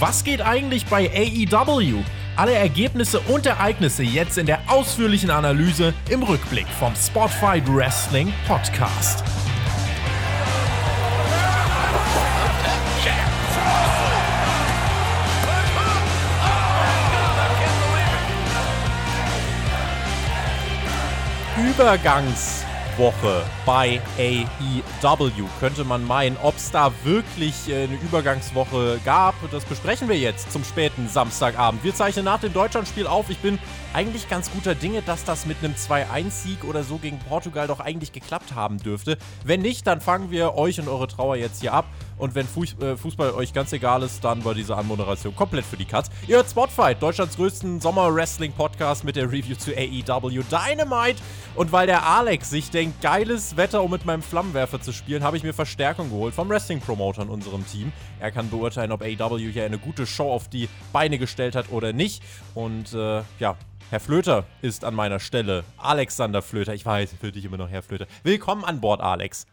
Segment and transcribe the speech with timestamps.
[0.00, 2.04] Was geht eigentlich bei AEW?
[2.36, 9.24] Alle Ergebnisse und Ereignisse jetzt in der ausführlichen Analyse im Rückblick vom Spotfight Wrestling Podcast.
[21.56, 22.67] Übergangs
[22.98, 25.46] Woche bei AEW.
[25.60, 30.52] Könnte man meinen, ob es da wirklich äh, eine Übergangswoche gab, das besprechen wir jetzt
[30.52, 31.84] zum späten Samstagabend.
[31.84, 33.30] Wir zeichnen nach dem Deutschlandspiel auf.
[33.30, 33.58] Ich bin
[33.94, 38.12] eigentlich ganz guter Dinge, dass das mit einem 2-1-Sieg oder so gegen Portugal doch eigentlich
[38.12, 39.16] geklappt haben dürfte.
[39.44, 41.86] Wenn nicht, dann fangen wir euch und eure Trauer jetzt hier ab.
[42.18, 45.84] Und wenn äh, Fußball euch ganz egal ist, dann war diese Anmoderation komplett für die
[45.84, 46.10] Katz.
[46.26, 51.22] Ihr hört Spotfight, Deutschlands größten Sommer-Wrestling-Podcast mit der Review zu AEW Dynamite.
[51.54, 55.36] Und weil der Alex sich denkt, geiles Wetter, um mit meinem Flammenwerfer zu spielen, habe
[55.36, 57.92] ich mir Verstärkung geholt vom Wrestling-Promoter in unserem Team.
[58.20, 61.92] Er kann beurteilen, ob AEW hier eine gute Show auf die Beine gestellt hat oder
[61.92, 62.22] nicht.
[62.54, 63.56] Und äh, ja,
[63.90, 65.64] Herr Flöter ist an meiner Stelle.
[65.78, 66.74] Alexander Flöter.
[66.74, 68.06] Ich weiß für dich immer noch Herr Flöter.
[68.22, 69.46] Willkommen an Bord, Alex.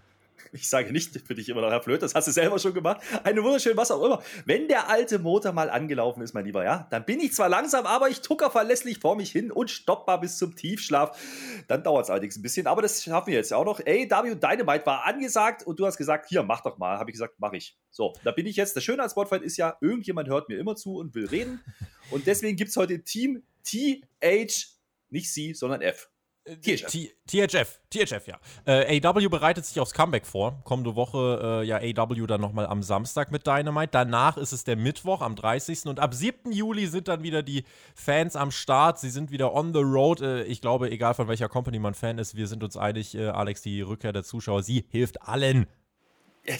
[0.56, 3.02] Ich sage nicht für dich immer noch, Herr Flöter, das hast du selber schon gemacht.
[3.26, 4.24] Eine wunderschöne, was auch immer.
[4.46, 7.86] Wenn der alte Motor mal angelaufen ist, mein Lieber, ja, dann bin ich zwar langsam,
[7.86, 11.20] aber ich tucker verlässlich vor mich hin und stoppbar bis zum Tiefschlaf.
[11.68, 13.82] Dann dauert es allerdings ein bisschen, aber das schaffen wir jetzt auch noch.
[13.82, 17.00] AW Dynamite war angesagt und du hast gesagt, hier, mach doch mal.
[17.00, 17.78] Habe ich gesagt, mach ich.
[17.90, 18.78] So, da bin ich jetzt.
[18.78, 21.62] Das Schöne als Spotfight ist ja, irgendjemand hört mir immer zu und will reden.
[22.12, 24.68] Und deswegen gibt es heute Team TH,
[25.10, 26.08] nicht C, sondern F.
[26.46, 27.10] THF.
[27.26, 28.40] THF, THF, ja.
[28.66, 30.62] Äh, AW bereitet sich aufs Comeback vor.
[30.64, 33.90] Kommende Woche, äh, ja, AW dann nochmal am Samstag mit Dynamite.
[33.92, 35.86] Danach ist es der Mittwoch am 30.
[35.86, 36.52] Und ab 7.
[36.52, 37.64] Juli sind dann wieder die
[37.96, 39.00] Fans am Start.
[39.00, 40.22] Sie sind wieder on the road.
[40.22, 43.28] Äh, ich glaube, egal von welcher Company man Fan ist, wir sind uns einig, äh,
[43.30, 45.66] Alex, die Rückkehr der Zuschauer, sie hilft allen.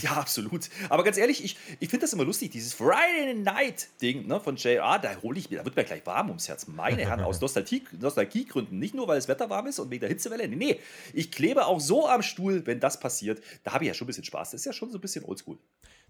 [0.02, 0.70] Ja, absolut.
[0.90, 4.56] Aber ganz ehrlich, ich, ich finde das immer lustig, dieses Friday Night Ding ne, von
[4.56, 6.68] JR, da hole ich mir, da wird mir gleich warm ums Herz.
[6.68, 8.80] Meine Herren, aus Nostalgie, Nostalgiegründen.
[8.80, 10.48] Nicht nur, weil das Wetter warm ist und wegen der Hitzewelle.
[10.48, 10.80] Nee, nee,
[11.14, 13.42] ich klebe auch so am Stuhl, wenn das passiert.
[13.64, 14.52] Da habe ich ja schon ein bisschen Spaß.
[14.52, 15.58] Das ist ja schon so ein bisschen oldschool.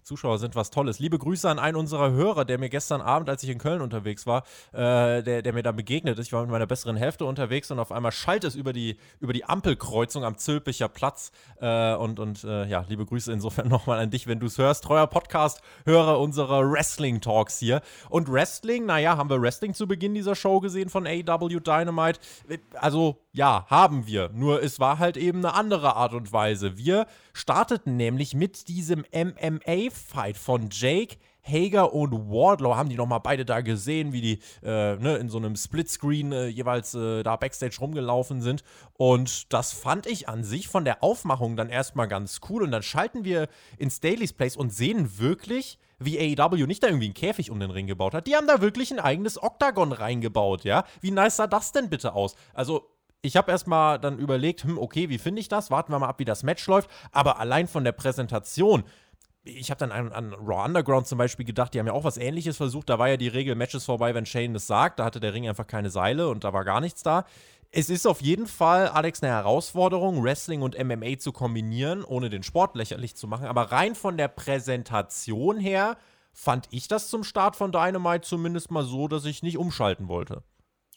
[0.06, 1.00] Zuschauer sind was Tolles.
[1.00, 4.24] Liebe Grüße an einen unserer Hörer, der mir gestern Abend, als ich in Köln unterwegs
[4.24, 6.26] war, äh, der, der mir da begegnet ist.
[6.28, 9.32] Ich war mit meiner besseren Hälfte unterwegs und auf einmal schallt es über die, über
[9.32, 11.32] die Ampelkreuzung am Zülpicher Platz.
[11.60, 14.84] Äh, und und äh, ja, liebe Grüße insofern nochmal an dich, wenn du es hörst.
[14.84, 17.80] Treuer Podcast-Hörer unserer Wrestling-Talks hier.
[18.08, 22.20] Und Wrestling, naja, haben wir Wrestling zu Beginn dieser Show gesehen von AW Dynamite?
[22.74, 24.30] Also ja, haben wir.
[24.32, 26.78] Nur es war halt eben eine andere Art und Weise.
[26.78, 31.16] Wir starteten nämlich mit diesem MMA-Fight von Jake
[31.46, 35.38] Hager und Wardlow haben die nochmal beide da gesehen, wie die äh, ne, in so
[35.38, 38.64] einem Splitscreen äh, jeweils äh, da backstage rumgelaufen sind.
[38.94, 42.62] Und das fand ich an sich von der Aufmachung dann erstmal ganz cool.
[42.62, 43.48] Und dann schalten wir
[43.78, 47.70] ins Daily's Place und sehen wirklich, wie AEW nicht da irgendwie einen Käfig um den
[47.70, 48.26] Ring gebaut hat.
[48.26, 50.84] Die haben da wirklich ein eigenes Oktagon reingebaut, ja.
[51.00, 52.34] Wie nice sah das denn bitte aus?
[52.54, 55.70] Also, ich habe erstmal dann überlegt, hm, okay, wie finde ich das?
[55.70, 56.90] Warten wir mal ab, wie das Match läuft.
[57.12, 58.84] Aber allein von der Präsentation,
[59.44, 62.18] ich habe dann an, an, Raw Underground zum Beispiel gedacht, die haben ja auch was
[62.18, 62.88] ähnliches versucht.
[62.88, 64.98] Da war ja die Regel Matches vorbei, wenn Shane das sagt.
[64.98, 67.24] Da hatte der Ring einfach keine Seile und da war gar nichts da.
[67.72, 72.42] Es ist auf jeden Fall, Alex, eine Herausforderung, Wrestling und MMA zu kombinieren, ohne den
[72.42, 73.46] Sport lächerlich zu machen.
[73.46, 75.96] Aber rein von der Präsentation her
[76.32, 80.42] fand ich das zum Start von Dynamite zumindest mal so, dass ich nicht umschalten wollte.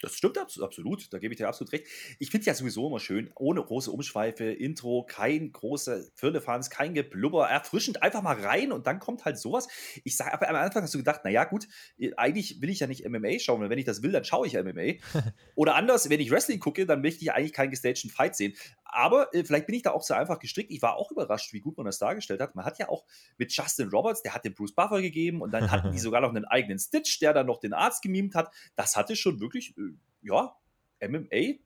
[0.02, 1.86] Das stimmt absolut, da gebe ich dir absolut recht.
[2.20, 6.94] Ich finde es ja sowieso immer schön, ohne große Umschweife, Intro, kein große Firlefanz, kein
[6.94, 9.68] Geblubber, erfrischend, einfach mal rein und dann kommt halt sowas.
[10.06, 11.68] Ich sage, aber am Anfang hast du gedacht, naja, gut,
[12.16, 14.54] eigentlich will ich ja nicht MMA schauen, weil wenn ich das will, dann schaue ich
[14.54, 15.00] MMA.
[15.56, 18.54] Oder anders, wenn ich Wrestling gucke, dann möchte ich eigentlich keinen gestagten Fight sehen.
[18.92, 20.72] Aber äh, vielleicht bin ich da auch so einfach gestrickt.
[20.72, 22.56] Ich war auch überrascht, wie gut man das dargestellt hat.
[22.56, 23.06] Man hat ja auch
[23.38, 26.30] mit Justin Roberts, der hat den Bruce Buffer gegeben und dann hatten die sogar noch
[26.30, 28.52] einen eigenen Stitch, der dann noch den Arzt gemimt hat.
[28.76, 29.89] Das hatte schon wirklich, äh,
[30.22, 30.56] ja,
[31.02, 31.60] MMA.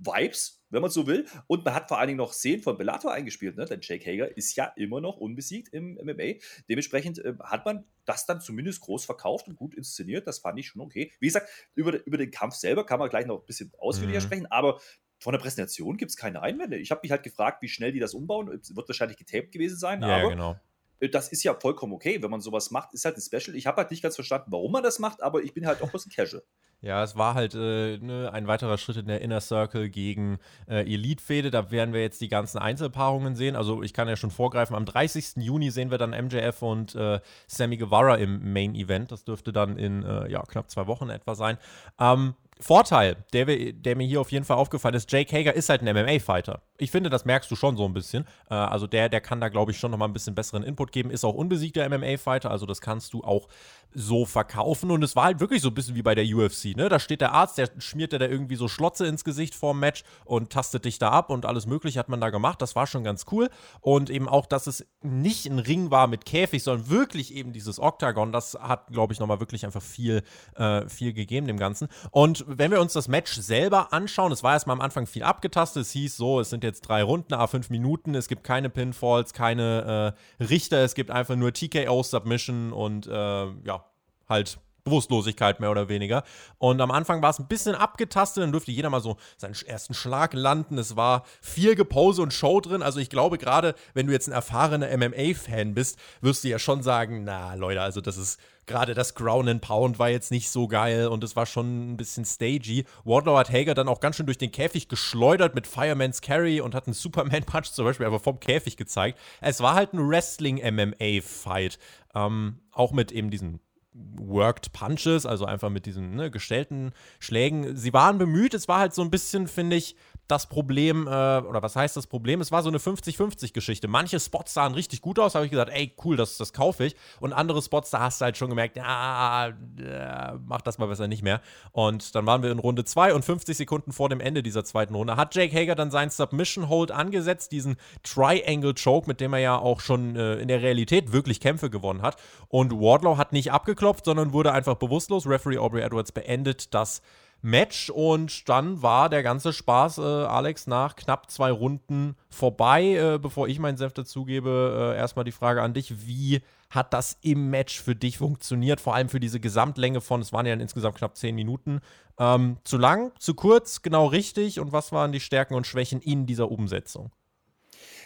[0.00, 1.26] Vibes, wenn man so will.
[1.46, 3.66] Und man hat vor allen Dingen noch Szenen von Bellator eingespielt, ne?
[3.66, 6.40] denn Jake Hager ist ja immer noch unbesiegt im MMA.
[6.68, 10.26] Dementsprechend äh, hat man das dann zumindest groß verkauft und gut inszeniert.
[10.26, 11.12] Das fand ich schon okay.
[11.20, 14.24] Wie gesagt, über, über den Kampf selber kann man gleich noch ein bisschen ausführlicher mhm.
[14.24, 14.80] sprechen, aber
[15.18, 16.78] von der Präsentation gibt es keine Einwände.
[16.78, 18.48] Ich habe mich halt gefragt, wie schnell die das umbauen.
[18.58, 20.58] Es wird wahrscheinlich getaped gewesen sein, ja, aber genau.
[21.00, 22.94] Äh, das ist ja vollkommen okay, wenn man sowas macht.
[22.94, 23.56] Ist halt ein Special.
[23.56, 25.86] Ich habe halt nicht ganz verstanden, warum man das macht, aber ich bin halt auch
[25.86, 26.42] ein bisschen casual.
[26.82, 30.80] Ja, es war halt äh, ne, ein weiterer Schritt in der Inner Circle gegen äh,
[30.80, 31.50] Elite-Fehde.
[31.50, 33.54] Da werden wir jetzt die ganzen Einzelpaarungen sehen.
[33.54, 35.36] Also ich kann ja schon vorgreifen, am 30.
[35.36, 39.12] Juni sehen wir dann MJF und äh, Sammy Guevara im Main Event.
[39.12, 41.58] Das dürfte dann in äh, ja, knapp zwei Wochen etwa sein.
[41.98, 45.82] Ähm, Vorteil, der, der, mir hier auf jeden Fall aufgefallen ist, Jake Hager ist halt
[45.82, 46.60] ein MMA-Fighter.
[46.76, 48.26] Ich finde, das merkst du schon so ein bisschen.
[48.50, 51.10] Äh, also der, der kann da, glaube ich, schon nochmal ein bisschen besseren Input geben.
[51.10, 53.48] Ist auch unbesiegter MMA-Fighter, also das kannst du auch
[53.92, 54.90] so verkaufen.
[54.90, 56.88] Und es war halt wirklich so ein bisschen wie bei der UFC, ne?
[56.88, 60.04] Da steht der Arzt, der schmiert dir da irgendwie so Schlotze ins Gesicht vorm Match
[60.24, 62.60] und tastet dich da ab und alles mögliche hat man da gemacht.
[62.60, 63.48] Das war schon ganz cool.
[63.80, 67.80] Und eben auch, dass es nicht ein Ring war mit Käfig, sondern wirklich eben dieses
[67.80, 70.22] Octagon, das hat, glaube ich, nochmal wirklich einfach viel,
[70.56, 71.88] äh, viel gegeben dem Ganzen.
[72.10, 75.82] Und wenn wir uns das Match selber anschauen, es war erstmal am Anfang viel abgetastet.
[75.82, 79.32] Es hieß so, es sind jetzt drei Runden, a fünf Minuten, es gibt keine Pinfalls,
[79.32, 83.84] keine äh, Richter, es gibt einfach nur TKO, Submission und äh, ja,
[84.28, 86.24] halt Bewusstlosigkeit mehr oder weniger.
[86.58, 89.94] Und am Anfang war es ein bisschen abgetastet, dann durfte jeder mal so seinen ersten
[89.94, 90.78] Schlag landen.
[90.78, 92.82] Es war viel Gepose und Show drin.
[92.82, 96.82] Also ich glaube, gerade wenn du jetzt ein erfahrener MMA-Fan bist, wirst du ja schon
[96.82, 98.40] sagen, na Leute, also das ist
[98.70, 101.96] gerade das Ground and Pound war jetzt nicht so geil und es war schon ein
[101.96, 102.84] bisschen stagey.
[103.04, 106.74] Wardlow hat Hager dann auch ganz schön durch den Käfig geschleudert mit Fireman's Carry und
[106.74, 109.18] hat einen Superman Punch zum Beispiel einfach vom Käfig gezeigt.
[109.40, 111.78] Es war halt ein Wrestling-MMA-Fight.
[112.14, 113.60] Ähm, auch mit eben diesen
[113.92, 117.76] Worked Punches, also einfach mit diesen ne, gestellten Schlägen.
[117.76, 119.96] Sie waren bemüht, es war halt so ein bisschen, finde ich,
[120.30, 122.40] das Problem, äh, oder was heißt das Problem?
[122.40, 123.88] Es war so eine 50-50-Geschichte.
[123.88, 126.96] Manche Spots sahen richtig gut aus, habe ich gesagt, ey, cool, das, das kaufe ich.
[127.20, 131.08] Und andere Spots, da hast du halt schon gemerkt, ja, äh, mach das mal besser
[131.08, 131.40] nicht mehr.
[131.72, 134.94] Und dann waren wir in Runde 2 und 50 Sekunden vor dem Ende dieser zweiten
[134.94, 139.40] Runde hat Jake Hager dann seinen Submission Hold angesetzt, diesen Triangle Choke, mit dem er
[139.40, 142.16] ja auch schon äh, in der Realität wirklich Kämpfe gewonnen hat.
[142.48, 145.26] Und Wardlow hat nicht abgeklopft, sondern wurde einfach bewusstlos.
[145.26, 147.02] Referee Aubrey Edwards beendet das
[147.42, 152.94] Match und dann war der ganze Spaß, äh, Alex, nach knapp zwei Runden vorbei.
[152.94, 157.18] Äh, bevor ich meinen Senf dazugebe, äh, erstmal die Frage an dich: Wie hat das
[157.22, 158.80] im Match für dich funktioniert?
[158.80, 161.80] Vor allem für diese Gesamtlänge von, es waren ja insgesamt knapp zehn Minuten.
[162.18, 164.60] Ähm, zu lang, zu kurz, genau richtig?
[164.60, 167.10] Und was waren die Stärken und Schwächen in dieser Umsetzung?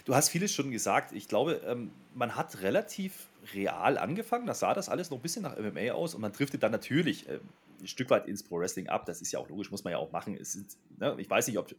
[0.05, 1.13] Du hast vieles schon gesagt.
[1.13, 4.45] Ich glaube, ähm, man hat relativ real angefangen.
[4.45, 7.27] Da sah das alles noch ein bisschen nach MMA aus und man driftet dann natürlich.
[7.27, 7.41] Ähm,
[7.85, 9.05] ein Stück weit ins Pro Wrestling ab.
[9.05, 10.37] Das ist ja auch logisch, muss man ja auch machen.
[10.43, 11.73] Sind, ne, ich weiß nicht, ob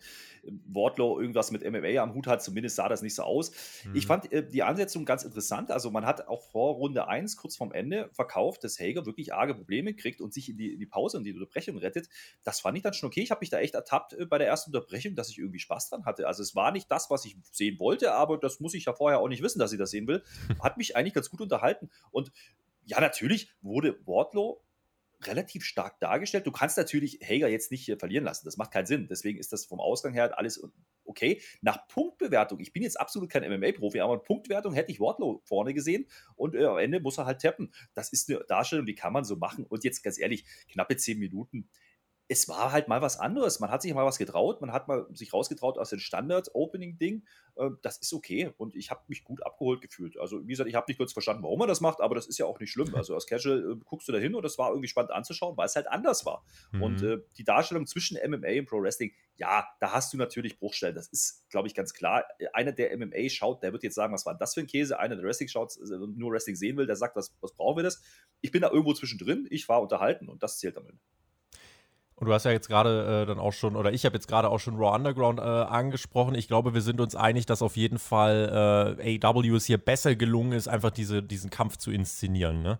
[0.66, 3.52] Wardlow irgendwas mit MMA am Hut hat, zumindest sah das nicht so aus.
[3.84, 3.96] Mhm.
[3.96, 5.70] Ich fand äh, die Ansetzung ganz interessant.
[5.70, 9.54] Also, man hat auch vor Runde 1, kurz vorm Ende, verkauft, dass Hager wirklich arge
[9.54, 12.08] Probleme kriegt und sich in die, in die Pause und die Unterbrechung rettet.
[12.44, 13.20] Das fand ich dann schon okay.
[13.20, 15.90] Ich habe mich da echt ertappt äh, bei der ersten Unterbrechung, dass ich irgendwie Spaß
[15.90, 16.26] dran hatte.
[16.26, 19.18] Also, es war nicht das, was ich sehen wollte, aber das muss ich ja vorher
[19.18, 20.22] auch nicht wissen, dass ich das sehen will.
[20.62, 21.90] Hat mich eigentlich ganz gut unterhalten.
[22.10, 22.30] Und
[22.86, 24.62] ja, natürlich wurde Wardlow
[25.22, 26.46] relativ stark dargestellt.
[26.46, 28.44] Du kannst natürlich Hager jetzt nicht verlieren lassen.
[28.44, 29.08] Das macht keinen Sinn.
[29.08, 30.62] Deswegen ist das vom Ausgang her alles
[31.04, 31.40] okay.
[31.60, 36.06] Nach Punktbewertung, ich bin jetzt absolut kein MMA-Profi, aber Punktbewertung hätte ich Wardlow vorne gesehen
[36.34, 37.72] und äh, am Ende muss er halt tappen.
[37.94, 39.64] Das ist eine Darstellung, die kann man so machen.
[39.64, 41.68] Und jetzt ganz ehrlich, knappe zehn Minuten
[42.28, 43.60] es war halt mal was anderes.
[43.60, 47.24] Man hat sich mal was getraut, man hat mal sich rausgetraut aus dem Standard-Opening-Ding.
[47.58, 50.18] Ähm, das ist okay und ich habe mich gut abgeholt gefühlt.
[50.18, 52.38] Also, wie gesagt, ich habe nicht kurz verstanden, warum man das macht, aber das ist
[52.38, 52.94] ja auch nicht schlimm.
[52.94, 55.66] Also, als Casual äh, guckst du da hin und das war irgendwie spannend anzuschauen, weil
[55.66, 56.44] es halt anders war.
[56.72, 56.82] Mhm.
[56.82, 60.94] Und äh, die Darstellung zwischen MMA und Pro Wrestling, ja, da hast du natürlich Bruchstellen.
[60.94, 62.24] Das ist, glaube ich, ganz klar.
[62.54, 64.98] Einer, der MMA schaut, der wird jetzt sagen, was war das für ein Käse?
[64.98, 67.84] Einer, der Wrestling schaut, äh, nur Wrestling sehen will, der sagt, was, was brauchen wir
[67.84, 68.02] das?
[68.40, 71.00] Ich bin da irgendwo zwischendrin, ich war unterhalten und das zählt am Ende.
[72.16, 74.48] Und du hast ja jetzt gerade äh, dann auch schon, oder ich habe jetzt gerade
[74.48, 76.34] auch schon Raw Underground äh, angesprochen.
[76.34, 80.16] Ich glaube, wir sind uns einig, dass auf jeden Fall äh, AW es hier besser
[80.16, 82.78] gelungen ist, einfach diese, diesen Kampf zu inszenieren, ne?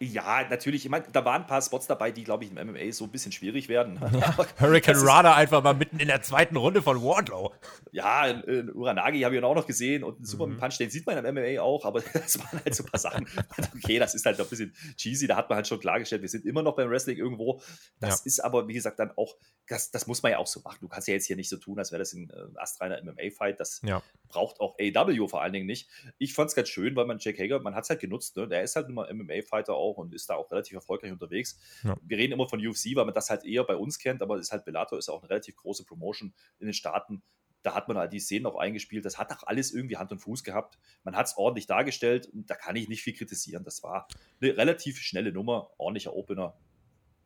[0.00, 0.84] Ja, natürlich.
[0.84, 3.10] Ich meine, da waren ein paar Spots dabei, die, glaube ich, im MMA so ein
[3.10, 4.00] bisschen schwierig werden.
[4.60, 7.52] Hurricane Rana einfach mal mitten in der zweiten Runde von Wardlow.
[7.92, 10.60] Ja, in, Uranagi habe ich auch noch gesehen und einen Superman mhm.
[10.60, 13.28] Punch, den sieht man im MMA auch, aber das waren halt so ein paar Sachen.
[13.76, 15.28] okay, das ist halt ein bisschen cheesy.
[15.28, 17.62] Da hat man halt schon klargestellt, wir sind immer noch beim Wrestling irgendwo.
[18.00, 18.26] Das ja.
[18.26, 19.36] ist aber, wie gesagt, dann auch,
[19.68, 20.78] das, das muss man ja auch so machen.
[20.80, 23.60] Du kannst ja jetzt hier nicht so tun, als wäre das ein äh, astreiner MMA-Fight.
[23.60, 24.02] Das ja.
[24.26, 25.88] braucht auch AW vor allen Dingen nicht.
[26.18, 28.36] Ich fand es ganz schön, weil man Jake Hager, man hat es halt genutzt.
[28.36, 28.48] Ne?
[28.48, 31.58] Der ist halt immer MMA-Fighter auch auch und ist da auch relativ erfolgreich unterwegs.
[31.82, 31.96] Ja.
[32.02, 34.52] Wir reden immer von UFC, weil man das halt eher bei uns kennt, aber ist
[34.52, 37.22] halt Bellator ist auch eine relativ große Promotion in den Staaten.
[37.62, 39.04] Da hat man halt die Szenen auch eingespielt.
[39.04, 40.78] Das hat auch alles irgendwie Hand und Fuß gehabt.
[41.02, 43.64] Man hat es ordentlich dargestellt und da kann ich nicht viel kritisieren.
[43.64, 44.06] Das war
[44.40, 46.54] eine relativ schnelle Nummer, ordentlicher Opener.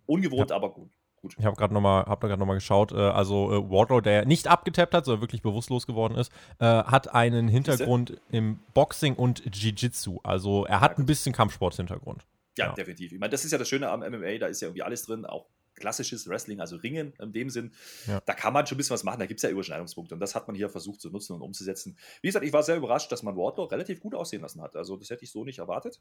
[0.07, 0.57] Ungewohnt, ja.
[0.57, 0.91] aber gut.
[1.21, 1.35] Gut.
[1.37, 2.93] Ich habe gerade nochmal hab gerade nochmal geschaut.
[2.93, 7.12] Äh, also äh, Wardlow, der nicht abgetappt hat, sondern wirklich bewusstlos geworden ist, äh, hat
[7.12, 10.21] einen Hintergrund im Boxing und Jiu-Jitsu.
[10.23, 12.25] Also er hat ein bisschen Kampfsport-Hintergrund.
[12.59, 13.12] Ja, ja, definitiv.
[13.12, 15.25] Ich meine, das ist ja das Schöne am MMA, da ist ja irgendwie alles drin,
[15.25, 17.73] auch klassisches Wrestling, also Ringen in dem Sinn.
[18.07, 18.21] Ja.
[18.27, 20.35] Da kann man schon ein bisschen was machen, da gibt es ja Überschneidungspunkte und das
[20.35, 21.97] hat man hier versucht zu nutzen und umzusetzen.
[22.21, 24.77] Wie gesagt, ich war sehr überrascht, dass man Wardlow relativ gut aussehen lassen hat.
[24.77, 26.00] Also das hätte ich so nicht erwartet,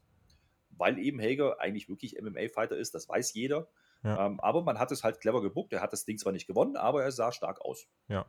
[0.70, 3.68] weil eben Hager eigentlich wirklich MMA-Fighter ist, das weiß jeder.
[4.04, 4.26] Ja.
[4.26, 5.72] Ähm, aber man hat es halt clever gebuckt.
[5.72, 7.86] Er hat das Ding zwar nicht gewonnen, aber er sah stark aus.
[8.08, 8.26] Ja.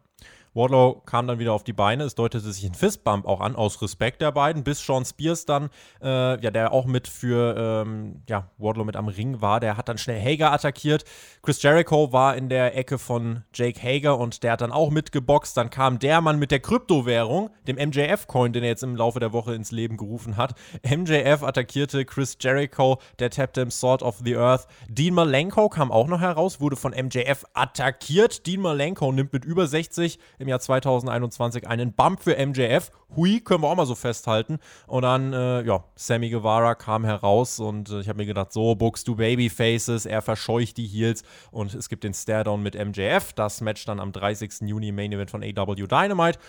[0.53, 2.03] Wardlow kam dann wieder auf die Beine.
[2.03, 5.69] Es deutete sich ein Fistbump auch an, aus Respekt der beiden, bis Sean Spears dann,
[6.01, 9.89] äh, ja, der auch mit für ähm, ja, Wardlow mit am Ring war, der hat
[9.89, 11.03] dann schnell Hager attackiert.
[11.43, 15.55] Chris Jericho war in der Ecke von Jake Hager und der hat dann auch mitgeboxt.
[15.55, 19.33] Dann kam der Mann mit der Kryptowährung, dem MJF-Coin, den er jetzt im Laufe der
[19.33, 20.55] Woche ins Leben gerufen hat.
[20.83, 24.67] MJF attackierte Chris Jericho, der tappte im Sword of the Earth.
[24.87, 28.45] Dean Malenko kam auch noch heraus, wurde von MJF attackiert.
[28.47, 32.91] Dean Malenko nimmt mit über 60 im Jahr 2021 einen Bump für MJF.
[33.15, 34.59] Hui, können wir auch mal so festhalten.
[34.87, 38.75] Und dann, äh, ja, Sammy Guevara kam heraus und äh, ich habe mir gedacht, so
[38.75, 43.33] bookst du Babyfaces, er verscheucht die Heels und es gibt den Staredown mit MJF.
[43.33, 44.61] Das Match dann am 30.
[44.61, 46.39] Juni Main Event von AW Dynamite.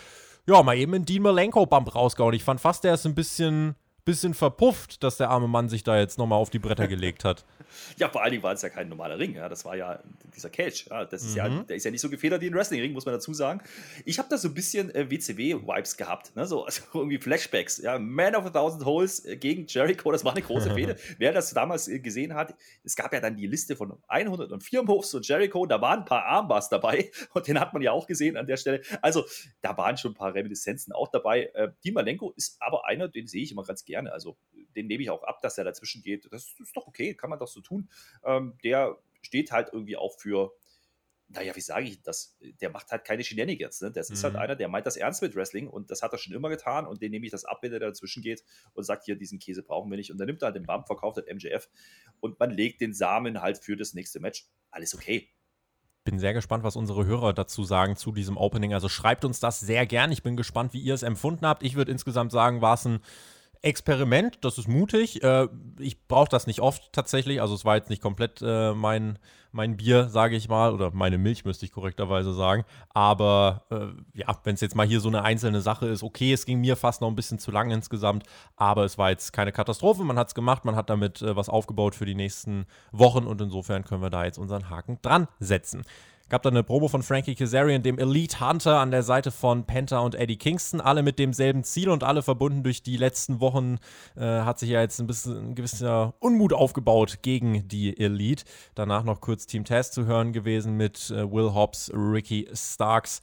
[0.47, 2.33] Ja, mal eben einen Dean Malenko-Bump rausgehauen.
[2.33, 5.97] Ich fand fast, der ist ein bisschen bisschen verpufft, dass der arme Mann sich da
[5.97, 7.45] jetzt nochmal auf die Bretter gelegt hat.
[7.97, 9.35] ja, vor allen Dingen war es ja kein normaler Ring.
[9.35, 9.49] Ja.
[9.49, 9.99] Das war ja
[10.35, 10.87] dieser Cage.
[10.89, 11.05] Ja.
[11.05, 11.37] Das ist mhm.
[11.37, 13.61] ja, der ist ja nicht so gefedert wie ein Wrestling-Ring, muss man dazu sagen.
[14.05, 16.35] Ich habe da so ein bisschen äh, WCW-Vibes gehabt.
[16.35, 16.45] Ne?
[16.45, 17.77] So, also irgendwie Flashbacks.
[17.77, 17.99] Ja.
[17.99, 20.95] Man of a Thousand Holes äh, gegen Jericho, das war eine große Fehde.
[21.17, 25.13] Wer das damals äh, gesehen hat, es gab ja dann die Liste von 104 Moves
[25.13, 28.37] und Jericho, da waren ein paar Armbars dabei und den hat man ja auch gesehen
[28.37, 28.81] an der Stelle.
[29.01, 29.25] Also
[29.61, 31.51] da waren schon ein paar Reminiszenzen auch dabei.
[31.53, 33.90] Äh, Dimalenko ist aber einer, den sehe ich immer ganz gerne.
[33.95, 34.37] Also
[34.75, 36.31] den nehme ich auch ab, dass er dazwischen geht.
[36.31, 37.89] Das ist doch okay, kann man doch so tun.
[38.23, 40.53] Ähm, der steht halt irgendwie auch für,
[41.27, 42.37] naja, wie sage ich das?
[42.61, 43.81] Der macht halt keine Shenanigans.
[43.81, 43.91] Ne?
[43.91, 44.13] Das mhm.
[44.13, 44.39] ist halt mhm.
[44.39, 47.01] einer, der meint das ernst mit Wrestling und das hat er schon immer getan und
[47.01, 48.43] den nehme ich das ab, wenn er dazwischen geht
[48.73, 50.11] und sagt, hier, diesen Käse brauchen wir nicht.
[50.11, 51.69] Und dann nimmt er halt den Bump, verkauft hat MJF
[52.19, 54.47] und man legt den Samen halt für das nächste Match.
[54.71, 55.29] Alles okay
[56.03, 58.73] bin sehr gespannt, was unsere Hörer dazu sagen zu diesem Opening.
[58.73, 60.11] Also schreibt uns das sehr gern.
[60.11, 61.63] Ich bin gespannt, wie ihr es empfunden habt.
[61.63, 62.99] Ich würde insgesamt sagen, war es ein
[63.63, 65.21] Experiment, das ist mutig.
[65.23, 67.41] Äh, ich brauche das nicht oft tatsächlich.
[67.41, 69.19] Also es war jetzt nicht komplett äh, mein,
[69.51, 72.65] mein Bier, sage ich mal, oder meine Milch müsste ich korrekterweise sagen.
[72.89, 76.47] Aber äh, ja, wenn es jetzt mal hier so eine einzelne Sache ist, okay, es
[76.47, 78.23] ging mir fast noch ein bisschen zu lang insgesamt,
[78.55, 80.03] aber es war jetzt keine Katastrophe.
[80.03, 83.41] Man hat es gemacht, man hat damit äh, was aufgebaut für die nächsten Wochen und
[83.41, 85.83] insofern können wir da jetzt unseren Haken dran setzen.
[86.31, 89.99] Gab da eine Promo von Frankie Kazarian, dem Elite Hunter an der Seite von Penta
[89.99, 93.79] und Eddie Kingston, alle mit demselben Ziel und alle verbunden durch die letzten Wochen
[94.15, 98.45] äh, hat sich ja jetzt ein bisschen ein gewisser Unmut aufgebaut gegen die Elite.
[98.75, 103.19] Danach noch kurz Team Taz zu hören gewesen mit äh, Will Hobbs, Ricky Starks,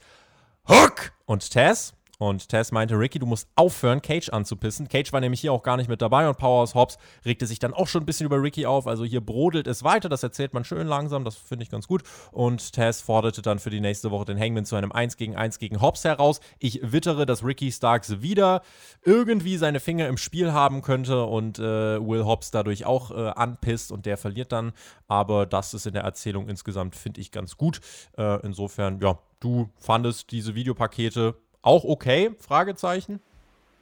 [0.67, 1.95] Hook und Taz.
[2.19, 4.89] Und Tess meinte, Ricky, du musst aufhören, Cage anzupissen.
[4.89, 7.73] Cage war nämlich hier auch gar nicht mit dabei und Powerhouse Hobbs regte sich dann
[7.73, 8.87] auch schon ein bisschen über Ricky auf.
[8.87, 12.03] Also hier brodelt es weiter, das erzählt man schön langsam, das finde ich ganz gut.
[12.33, 15.59] Und Tess forderte dann für die nächste Woche den Hangman zu einem 1 gegen 1
[15.59, 16.41] gegen Hobbs heraus.
[16.59, 18.63] Ich wittere, dass Ricky Starks wieder
[19.05, 21.61] irgendwie seine Finger im Spiel haben könnte und äh,
[22.05, 24.73] Will Hobbs dadurch auch äh, anpisst und der verliert dann.
[25.07, 27.79] Aber das ist in der Erzählung insgesamt, finde ich, ganz gut.
[28.17, 32.31] Äh, insofern, ja, du fandest diese Videopakete auch okay?
[32.39, 33.19] Fragezeichen.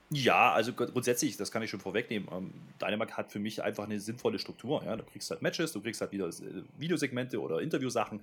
[0.10, 2.30] Ja, also grundsätzlich, das kann ich schon vorwegnehmen.
[2.32, 2.54] Ähm,
[3.12, 4.82] hat für mich einfach eine sinnvolle Struktur.
[4.86, 4.96] Ja?
[4.96, 8.22] Du kriegst halt Matches, du kriegst halt wieder äh, Videosegmente oder Interviewsachen.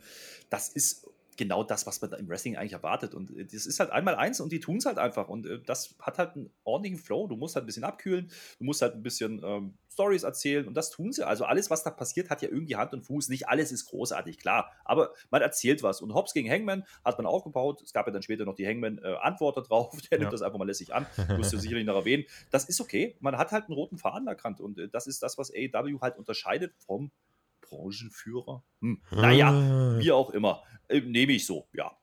[0.49, 3.15] Das ist genau das, was man da im Wrestling eigentlich erwartet.
[3.15, 5.29] Und äh, das ist halt einmal eins und die tun es halt einfach.
[5.29, 7.27] Und äh, das hat halt einen ordentlichen Flow.
[7.27, 10.75] Du musst halt ein bisschen abkühlen, du musst halt ein bisschen ähm, Stories erzählen und
[10.75, 11.27] das tun sie.
[11.27, 13.29] Also alles, was da passiert, hat ja irgendwie Hand und Fuß.
[13.29, 14.71] Nicht alles ist großartig, klar.
[14.85, 16.03] Aber man erzählt was.
[16.03, 17.81] Und Hobbs gegen Hangman hat man aufgebaut.
[17.83, 20.01] Es gab ja dann später noch die Hangman-Antwort äh, darauf.
[20.11, 20.31] Der nimmt ja.
[20.31, 21.07] das einfach mal lässig an.
[21.37, 22.25] Musst du sicherlich noch erwähnen.
[22.51, 23.17] Das ist okay.
[23.21, 24.61] Man hat halt einen roten Faden erkannt.
[24.61, 27.11] Und äh, das ist das, was AEW halt unterscheidet vom
[27.77, 28.65] Branchenführer?
[28.81, 29.03] Hm.
[29.11, 29.99] Naja, ah.
[29.99, 30.63] wie auch immer.
[30.89, 31.97] Äh, nehme ich so, ja.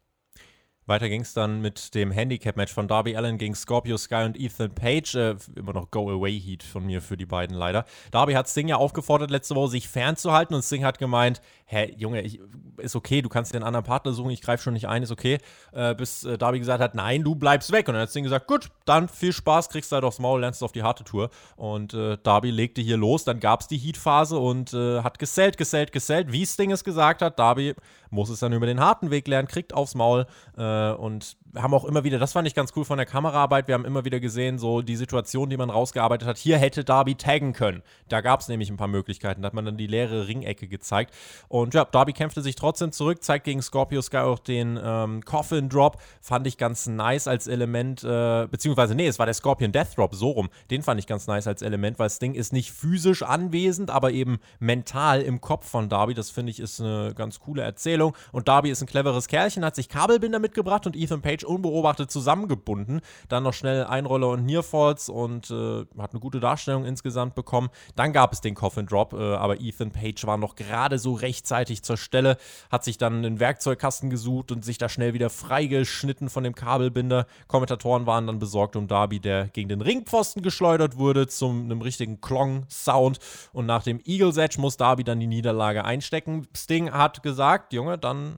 [0.88, 4.74] Weiter ging es dann mit dem Handicap-Match von Darby Allen gegen Scorpio Sky und Ethan
[4.74, 5.14] Page.
[5.16, 7.86] Äh, immer noch Go-Away-Heat von mir für die beiden leider.
[8.10, 12.22] Darby hat Sting ja aufgefordert, letzte Woche sich fernzuhalten und Sting hat gemeint: Hä, Junge,
[12.22, 12.40] ich,
[12.78, 15.12] ist okay, du kannst dir einen anderen Partner suchen, ich greife schon nicht ein, ist
[15.12, 15.38] okay.
[15.72, 17.88] Äh, bis äh, Darby gesagt hat: Nein, du bleibst weg.
[17.88, 20.72] Und dann hat Sting gesagt: Gut, dann viel Spaß, kriegst halt aufs Maul, lernst auf
[20.72, 21.30] die harte Tour.
[21.58, 25.58] Und äh, Darby legte hier los, dann gab es die Heat-Phase und äh, hat gesellt,
[25.58, 27.38] gesellt, gesellt, wie Sting es gesagt hat.
[27.38, 27.76] Darby
[28.10, 30.26] muss es dann über den harten Weg lernen, kriegt aufs Maul
[30.58, 33.76] äh, und haben auch immer wieder, das fand ich ganz cool von der Kameraarbeit, wir
[33.76, 37.54] haben immer wieder gesehen, so die Situation, die man rausgearbeitet hat, hier hätte Darby taggen
[37.54, 37.84] können.
[38.08, 41.14] Da gab es nämlich ein paar Möglichkeiten, da hat man dann die leere Ringecke gezeigt.
[41.50, 45.70] Und ja, Darby kämpfte sich trotzdem zurück, zeigt gegen Scorpio Sky auch den ähm, Coffin
[45.70, 49.98] Drop, fand ich ganz nice als Element, äh, beziehungsweise nee, es war der Scorpion Death
[49.98, 50.50] Drop, so rum.
[50.70, 54.12] Den fand ich ganz nice als Element, weil das Ding ist nicht physisch anwesend, aber
[54.12, 56.14] eben mental im Kopf von Darby.
[56.14, 58.16] Das finde ich ist eine ganz coole Erzählung.
[58.32, 63.02] Und Darby ist ein cleveres Kerlchen, hat sich Kabelbinder mitgebracht und Ethan Page unbeobachtet zusammengebunden.
[63.30, 67.70] Dann noch schnell Einroller und Nearfalls und äh, hat eine gute Darstellung insgesamt bekommen.
[67.96, 71.84] Dann gab es den Coffin Drop, äh, aber Ethan Page war noch gerade so rechtzeitig
[71.84, 72.38] zur Stelle,
[72.72, 77.26] hat sich dann einen Werkzeugkasten gesucht und sich da schnell wieder freigeschnitten von dem Kabelbinder.
[77.48, 82.22] Kommentatoren waren dann besorgt um Darby, der gegen den Ringpfosten geschleudert wurde, zum einem richtigen
[82.22, 83.20] Klong-Sound.
[83.54, 86.48] Und nach dem Eagles-Edge muss Darby dann die Niederlage einstecken.
[86.56, 88.38] Sting hat gesagt, Junge, dann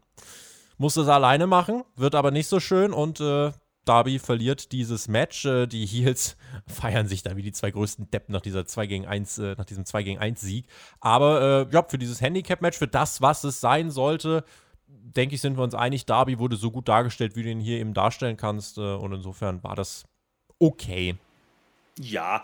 [0.84, 3.54] muss es alleine machen, wird aber nicht so schön und äh,
[3.86, 5.46] Darby verliert dieses Match.
[5.46, 6.36] Äh, die Heels
[6.68, 9.64] feiern sich da wie die zwei größten Deppen nach, dieser 2 gegen 1, äh, nach
[9.64, 10.68] diesem 2 gegen 1 Sieg.
[11.00, 14.44] Aber äh, ja, für dieses Handicap-Match, für das, was es sein sollte,
[14.88, 16.06] denke ich, sind wir uns einig.
[16.06, 18.78] Darby wurde so gut dargestellt, wie du ihn hier eben darstellen kannst.
[18.78, 20.04] Äh, und insofern war das
[20.60, 21.16] okay.
[21.98, 22.44] Ja,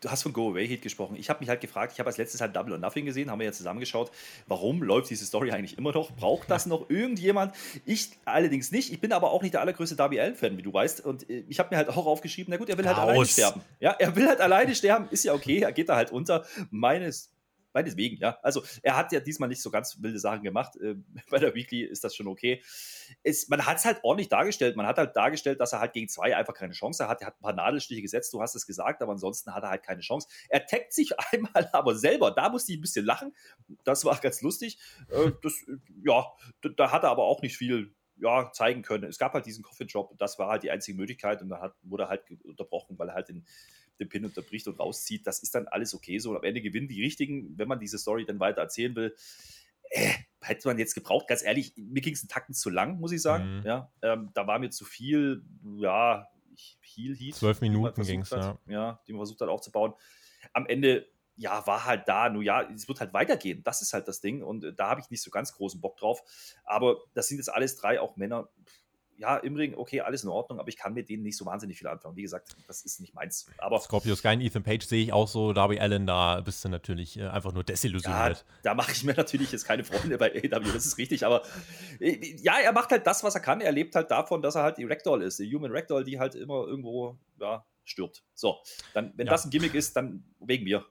[0.00, 1.16] du hast von Go Away Heat gesprochen.
[1.16, 3.38] Ich habe mich halt gefragt, ich habe als letztes halt Double or Nothing gesehen, haben
[3.38, 4.10] wir ja zusammengeschaut,
[4.46, 6.10] warum läuft diese Story eigentlich immer noch?
[6.12, 7.54] Braucht das noch irgendjemand?
[7.84, 8.92] Ich allerdings nicht.
[8.92, 11.04] Ich bin aber auch nicht der allergrößte Darby Allen-Fan, wie du weißt.
[11.04, 13.08] Und äh, ich habe mir halt auch aufgeschrieben, na gut, er will halt Raus.
[13.08, 13.60] alleine sterben.
[13.80, 16.44] Ja, er will halt alleine sterben, ist ja okay, er geht da halt unter.
[16.70, 17.30] Meines
[17.76, 18.38] meinetwegen, ja.
[18.42, 20.76] Also er hat ja diesmal nicht so ganz wilde Sachen gemacht.
[20.76, 20.94] Äh,
[21.30, 22.62] bei der Weekly ist das schon okay.
[23.22, 24.76] Es, man hat es halt ordentlich dargestellt.
[24.76, 27.20] Man hat halt dargestellt, dass er halt gegen zwei einfach keine Chance hat.
[27.20, 29.82] Er hat ein paar Nadelstiche gesetzt, du hast es gesagt, aber ansonsten hat er halt
[29.82, 30.26] keine Chance.
[30.48, 32.30] Er taggt sich einmal aber selber.
[32.30, 33.34] Da musste ich ein bisschen lachen.
[33.84, 34.78] Das war ganz lustig.
[35.10, 35.64] Äh, das,
[36.02, 36.26] ja,
[36.76, 39.04] da hat er aber auch nicht viel ja, zeigen können.
[39.04, 42.08] Es gab halt diesen Coffin-Job, das war halt die einzige Möglichkeit und dann hat, wurde
[42.08, 43.46] halt unterbrochen, weil er halt den
[43.98, 45.26] den Pin unterbricht und rauszieht.
[45.26, 46.30] Das ist dann alles okay so.
[46.30, 49.14] Und am Ende gewinnen die Richtigen, wenn man diese Story dann weiter erzählen will.
[49.90, 50.10] Äh,
[50.40, 53.22] hätte man jetzt gebraucht, ganz ehrlich, mir ging es einen Tacken zu lang, muss ich
[53.22, 53.58] sagen.
[53.58, 53.66] Mhm.
[53.66, 55.42] Ja, ähm, da war mir zu viel,
[55.78, 56.28] ja,
[56.80, 57.34] Heal Heat.
[57.34, 58.58] Zwölf Minuten ging es, ja.
[58.66, 59.00] ja.
[59.06, 59.94] Die man versucht hat aufzubauen.
[60.52, 63.62] Am Ende, ja, war halt da, nur ja, es wird halt weitergehen.
[63.62, 64.42] Das ist halt das Ding.
[64.42, 66.22] Und äh, da habe ich nicht so ganz großen Bock drauf.
[66.64, 68.48] Aber das sind jetzt alles drei auch Männer
[69.18, 71.78] ja, im Ring, okay, alles in Ordnung, aber ich kann mit denen nicht so wahnsinnig
[71.78, 72.16] viel anfangen.
[72.16, 73.46] Wie gesagt, das ist nicht meins.
[73.58, 76.68] Aber Scorpio Sky und Ethan Page sehe ich auch so, Darby Allen, da bist du
[76.68, 78.38] natürlich äh, einfach nur desillusioniert.
[78.38, 81.42] Ja, da mache ich mir natürlich jetzt keine Freunde bei AW, das ist richtig, aber
[82.00, 83.60] äh, ja, er macht halt das, was er kann.
[83.60, 86.34] Er lebt halt davon, dass er halt die Ragdoll ist, die Human Ragdoll, die halt
[86.34, 88.24] immer irgendwo, ja, stirbt.
[88.34, 88.58] So,
[88.94, 89.32] dann, wenn ja.
[89.32, 90.84] das ein Gimmick ist, dann wegen mir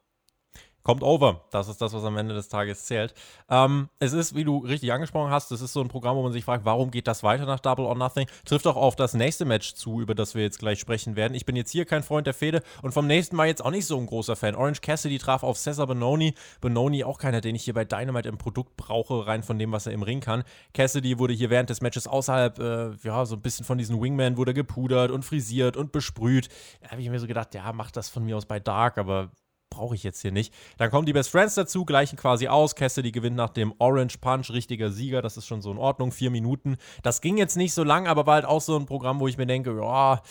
[0.85, 1.41] kommt over.
[1.51, 3.13] Das ist das, was am Ende des Tages zählt.
[3.49, 6.31] Ähm, es ist, wie du richtig angesprochen hast, es ist so ein Programm, wo man
[6.31, 8.27] sich fragt, warum geht das weiter nach Double or Nothing?
[8.45, 11.33] Trifft auch auf das nächste Match zu, über das wir jetzt gleich sprechen werden.
[11.33, 13.87] Ich bin jetzt hier kein Freund der Fehde und vom nächsten Mal jetzt auch nicht
[13.87, 14.55] so ein großer Fan.
[14.55, 16.35] Orange Cassidy traf auf Cesar Benoni.
[16.61, 19.87] Benoni auch keiner, den ich hier bei Dynamite im Produkt brauche, rein von dem, was
[19.87, 20.43] er im Ring kann.
[20.73, 24.37] Cassidy wurde hier während des Matches außerhalb, äh, ja, so ein bisschen von diesen Wingman
[24.37, 26.49] wurde gepudert und frisiert und besprüht.
[26.81, 29.31] Da habe ich mir so gedacht, ja, mach das von mir aus bei Dark, aber
[29.75, 30.53] brauche ich jetzt hier nicht.
[30.77, 32.75] Dann kommen die Best Friends dazu, gleichen quasi aus.
[32.75, 35.21] Cassidy gewinnt nach dem Orange Punch, richtiger Sieger.
[35.21, 36.11] Das ist schon so in Ordnung.
[36.11, 36.77] Vier Minuten.
[37.03, 39.37] Das ging jetzt nicht so lang, aber war halt auch so ein Programm, wo ich
[39.37, 40.21] mir denke, ja,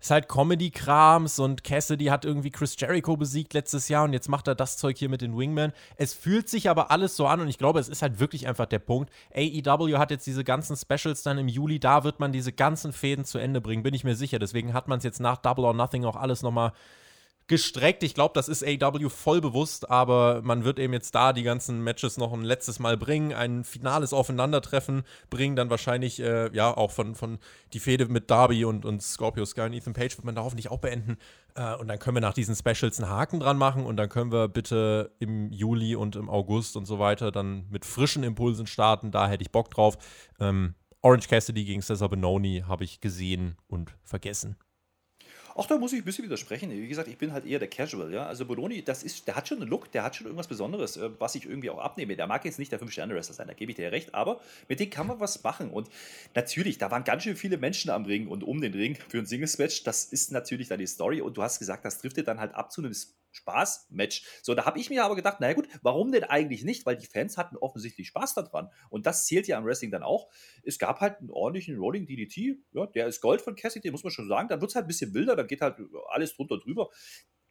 [0.00, 4.48] ist halt Comedy-Krams und Cassidy hat irgendwie Chris Jericho besiegt letztes Jahr und jetzt macht
[4.48, 5.72] er das Zeug hier mit den Wingmen.
[5.96, 8.64] Es fühlt sich aber alles so an und ich glaube, es ist halt wirklich einfach
[8.64, 9.10] der Punkt.
[9.34, 13.26] AEW hat jetzt diese ganzen Specials dann im Juli, da wird man diese ganzen Fäden
[13.26, 14.38] zu Ende bringen, bin ich mir sicher.
[14.38, 16.72] Deswegen hat man es jetzt nach Double or Nothing auch alles nochmal
[17.50, 18.04] gestreckt.
[18.04, 21.82] Ich glaube, das ist AW voll bewusst, aber man wird eben jetzt da die ganzen
[21.82, 26.92] Matches noch ein letztes Mal bringen, ein finales Aufeinandertreffen bringen, dann wahrscheinlich, äh, ja, auch
[26.92, 27.40] von, von
[27.72, 30.70] die Fehde mit Darby und, und Scorpio Sky und Ethan Page wird man da hoffentlich
[30.70, 31.18] auch beenden.
[31.56, 34.30] Äh, und dann können wir nach diesen Specials einen Haken dran machen und dann können
[34.30, 39.10] wir bitte im Juli und im August und so weiter dann mit frischen Impulsen starten.
[39.10, 39.98] Da hätte ich Bock drauf.
[40.38, 44.56] Ähm, Orange Cassidy gegen Cesar Benoni habe ich gesehen und vergessen.
[45.54, 46.70] Auch da muss ich ein bisschen widersprechen.
[46.70, 48.26] Wie gesagt, ich bin halt eher der Casual, ja.
[48.26, 51.10] Also Bologna, das ist, der hat schon einen Look, der hat schon irgendwas Besonderes, äh,
[51.18, 52.16] was ich irgendwie auch abnehme.
[52.16, 54.90] Der mag jetzt nicht der 5-Sterne-Wrestler sein, da gebe ich dir recht, aber mit dem
[54.90, 55.70] kann man was machen.
[55.70, 55.88] Und
[56.34, 59.26] natürlich, da waren ganz schön viele Menschen am Ring und um den Ring für ein
[59.26, 59.84] Singles-Match.
[59.84, 61.20] Das ist natürlich dann die Story.
[61.20, 62.94] Und du hast gesagt, das driftet dann halt ab zu einem
[63.32, 64.24] Spaß-Match.
[64.42, 66.86] So, da habe ich mir aber gedacht, naja gut, warum denn eigentlich nicht?
[66.86, 68.70] Weil die Fans hatten offensichtlich Spaß daran.
[68.88, 70.30] Und das zählt ja am Wrestling dann auch.
[70.62, 72.58] Es gab halt einen ordentlichen Rolling DDT.
[72.72, 74.48] Ja, der ist Gold von Cassidy, muss man schon sagen.
[74.48, 75.76] Dann wird es halt ein bisschen wilder, dann geht halt
[76.08, 76.90] alles drunter drüber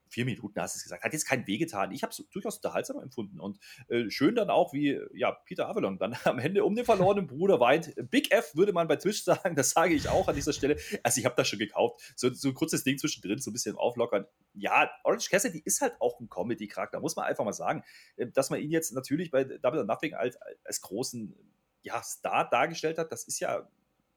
[0.09, 1.91] vier Minuten hast du es gesagt, hat jetzt keinen wehgetan.
[1.91, 5.97] Ich habe es durchaus unterhaltsam empfunden und äh, schön dann auch, wie ja, Peter Avalon
[5.97, 7.93] dann am Ende um den verlorenen Bruder weint.
[8.09, 10.77] Big F würde man bei Twitch sagen, das sage ich auch an dieser Stelle.
[11.03, 12.13] Also ich habe das schon gekauft.
[12.15, 14.25] So, so ein kurzes Ding zwischendrin, so ein bisschen auflockern.
[14.53, 17.83] Ja, Orange Cassidy ist halt auch ein Comedy-Charakter, muss man einfach mal sagen.
[18.17, 21.35] Äh, dass man ihn jetzt natürlich bei Double or Nothing als, als großen
[21.81, 23.69] ja, Star dargestellt hat, das ist ja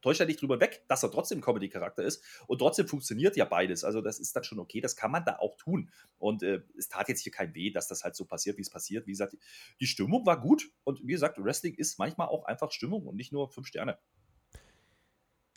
[0.02, 3.84] täuscht ja nicht drüber weg, dass er trotzdem Comedy-Charakter ist und trotzdem funktioniert ja beides.
[3.84, 5.90] Also das ist dann schon okay, das kann man da auch tun.
[6.18, 8.70] Und äh, es tat jetzt hier kein weh, dass das halt so passiert, wie es
[8.70, 9.06] passiert.
[9.06, 9.36] Wie gesagt,
[9.80, 13.32] die Stimmung war gut und wie gesagt, Wrestling ist manchmal auch einfach Stimmung und nicht
[13.32, 13.98] nur fünf Sterne.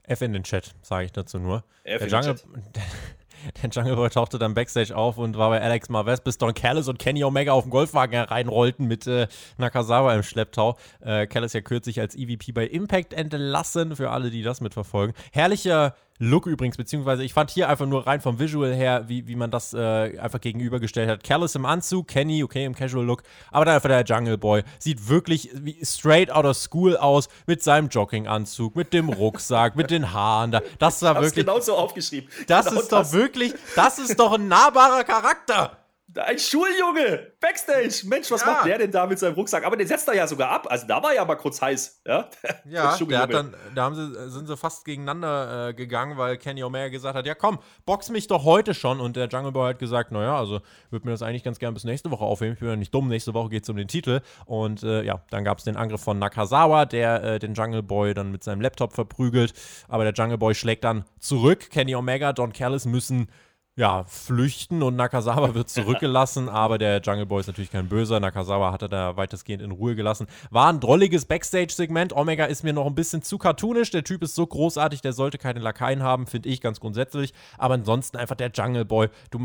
[0.07, 1.63] F in den Chat, sage ich dazu nur.
[1.83, 2.39] F der, Jungle,
[3.61, 6.87] der Jungle Boy tauchte dann Backstage auf und war bei Alex Marvez, bis Don Callis
[6.87, 10.77] und Kenny Omega auf dem Golfwagen hereinrollten mit äh, Nakazawa im Schlepptau.
[11.01, 15.15] Äh, Callis ja kürzlich als EVP bei Impact entlassen, für alle, die das mitverfolgen.
[15.31, 19.35] Herrlicher Look übrigens, beziehungsweise ich fand hier einfach nur rein vom Visual her, wie, wie
[19.35, 21.23] man das äh, einfach gegenübergestellt hat.
[21.25, 24.63] Callis im Anzug, Kenny, okay, im Casual Look, aber dann einfach der Jungle Boy.
[24.79, 29.91] Sieht wirklich wie straight out of school aus, mit seinem Jogginganzug, mit dem Rucksack, mit
[29.91, 30.51] den Haaren.
[30.51, 31.45] Da, das war wirklich.
[31.45, 32.29] genau so aufgeschrieben.
[32.47, 33.11] Das genau ist das.
[33.11, 35.84] doch wirklich, das ist doch ein nahbarer Charakter.
[36.17, 38.07] Ein Schuljunge, Backstage.
[38.07, 38.47] Mensch, was ja.
[38.47, 39.65] macht der denn da mit seinem Rucksack?
[39.65, 40.67] Aber den setzt er ja sogar ab.
[40.69, 42.01] Also da war ja mal kurz heiß.
[42.05, 42.29] Ja,
[42.65, 46.63] ja der hat dann, da haben sie, sind sie fast gegeneinander äh, gegangen, weil Kenny
[46.63, 48.99] Omega gesagt hat, ja komm, box mich doch heute schon.
[48.99, 51.83] Und der Jungle Boy hat gesagt, naja, also würde mir das eigentlich ganz gerne bis
[51.83, 52.53] nächste Woche aufheben.
[52.53, 54.21] Ich bin ja nicht dumm, nächste Woche geht es um den Titel.
[54.45, 58.13] Und äh, ja, dann gab es den Angriff von Nakazawa, der äh, den Jungle Boy
[58.13, 59.53] dann mit seinem Laptop verprügelt.
[59.89, 61.69] Aber der Jungle Boy schlägt dann zurück.
[61.71, 63.27] Kenny Omega, Don Callis müssen
[63.77, 68.21] ja, flüchten und Nakazawa wird zurückgelassen, aber der Jungle Boy ist natürlich kein Böser.
[68.21, 70.27] Nakazawa hat er da weitestgehend in Ruhe gelassen.
[70.49, 72.13] War ein drolliges Backstage-Segment.
[72.13, 73.91] Omega ist mir noch ein bisschen zu cartoonisch.
[73.91, 77.33] Der Typ ist so großartig, der sollte keine Lakaien haben, finde ich ganz grundsätzlich.
[77.57, 79.09] Aber ansonsten einfach der Jungle Boy.
[79.29, 79.41] Du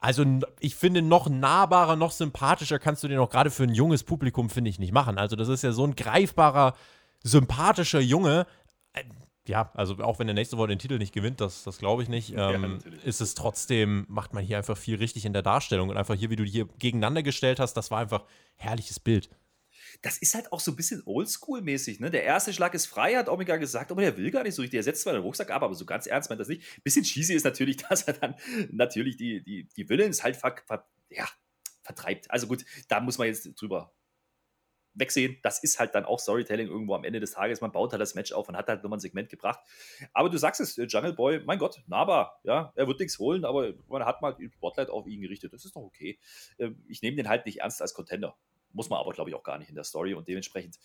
[0.00, 0.24] also
[0.60, 4.48] ich finde, noch nahbarer, noch sympathischer kannst du den auch gerade für ein junges Publikum,
[4.48, 5.18] finde ich, nicht machen.
[5.18, 6.72] Also das ist ja so ein greifbarer,
[7.22, 8.46] sympathischer Junge
[9.46, 12.08] ja, also auch wenn der nächste Woche den Titel nicht gewinnt, das, das glaube ich
[12.08, 15.90] nicht, ähm, ja, ist es trotzdem, macht man hier einfach viel richtig in der Darstellung.
[15.90, 18.24] Und einfach hier, wie du die hier gegeneinander gestellt hast, das war einfach
[18.56, 19.28] herrliches Bild.
[20.02, 22.10] Das ist halt auch so ein bisschen oldschool-mäßig, ne?
[22.10, 24.78] Der erste Schlag ist frei, hat Omega gesagt, aber der will gar nicht so richtig.
[24.78, 26.82] Er setzt zwar den Rucksack ab, aber so ganz ernst meint das nicht.
[26.82, 28.34] Bisschen cheesy ist natürlich, dass er dann
[28.70, 31.28] natürlich die, die, die Villains halt ver, ver, ja,
[31.82, 32.30] vertreibt.
[32.30, 33.94] Also gut, da muss man jetzt drüber
[34.94, 35.38] wegsehen.
[35.42, 37.60] Das ist halt dann auch Storytelling irgendwo am Ende des Tages.
[37.60, 39.60] Man baut halt das Match auf und hat halt nochmal ein Segment gebracht.
[40.12, 42.40] Aber du sagst es, äh, Jungle Boy, mein Gott, nahbar.
[42.44, 45.52] Ja, er wird nichts holen, aber man hat mal den Spotlight auf ihn gerichtet.
[45.52, 46.18] Das ist doch okay.
[46.58, 48.36] Ähm, ich nehme den halt nicht ernst als Contender.
[48.72, 50.78] Muss man aber, glaube ich, auch gar nicht in der Story und dementsprechend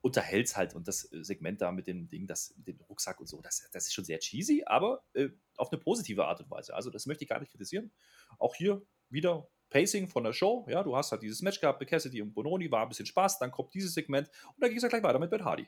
[0.00, 3.20] unterhält es halt und das äh, Segment da mit dem Ding, das, mit dem Rucksack
[3.20, 6.50] und so, das, das ist schon sehr cheesy, aber äh, auf eine positive Art und
[6.50, 6.74] Weise.
[6.74, 7.90] Also, das möchte ich gar nicht kritisieren.
[8.38, 10.66] Auch hier wieder Pacing von der Show.
[10.68, 13.38] Ja, du hast halt dieses Match gehabt mit Cassidy und Bononi, war ein bisschen Spaß,
[13.38, 15.66] dann kommt dieses Segment und dann ging es ja gleich weiter mit Matt Hardy.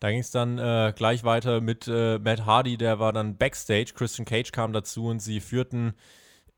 [0.00, 3.92] Da ging es dann äh, gleich weiter mit äh, Matt Hardy, der war dann Backstage.
[3.94, 5.94] Christian Cage kam dazu und sie führten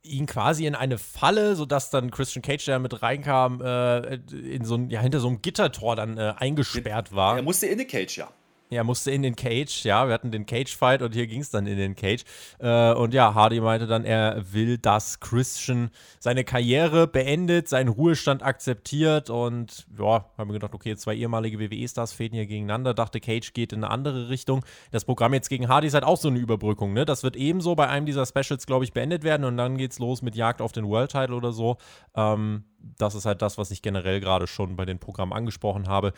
[0.03, 4.77] ihn quasi in eine Falle, sodass dann Christian Cage, der mit reinkam, äh, in so
[4.77, 7.37] ein, ja, hinter so einem Gittertor dann äh, eingesperrt war.
[7.37, 8.31] Er musste in die Cage, ja.
[8.75, 11.67] Er musste in den Cage, ja, wir hatten den Cage-Fight und hier ging es dann
[11.67, 12.25] in den Cage.
[12.59, 18.43] Äh, und ja, Hardy meinte dann, er will, dass Christian seine Karriere beendet, seinen Ruhestand
[18.43, 23.53] akzeptiert und ja, haben wir gedacht, okay, zwei ehemalige WWE-Stars fäden hier gegeneinander, dachte Cage
[23.53, 24.65] geht in eine andere Richtung.
[24.91, 27.05] Das Programm jetzt gegen Hardy ist halt auch so eine Überbrückung, ne?
[27.05, 30.23] Das wird ebenso bei einem dieser Specials, glaube ich, beendet werden und dann geht's los
[30.23, 31.77] mit Jagd auf den World-Title oder so.
[32.17, 32.65] Ähm,
[32.99, 36.13] das ist halt das, was ich generell gerade schon bei den Programmen angesprochen habe.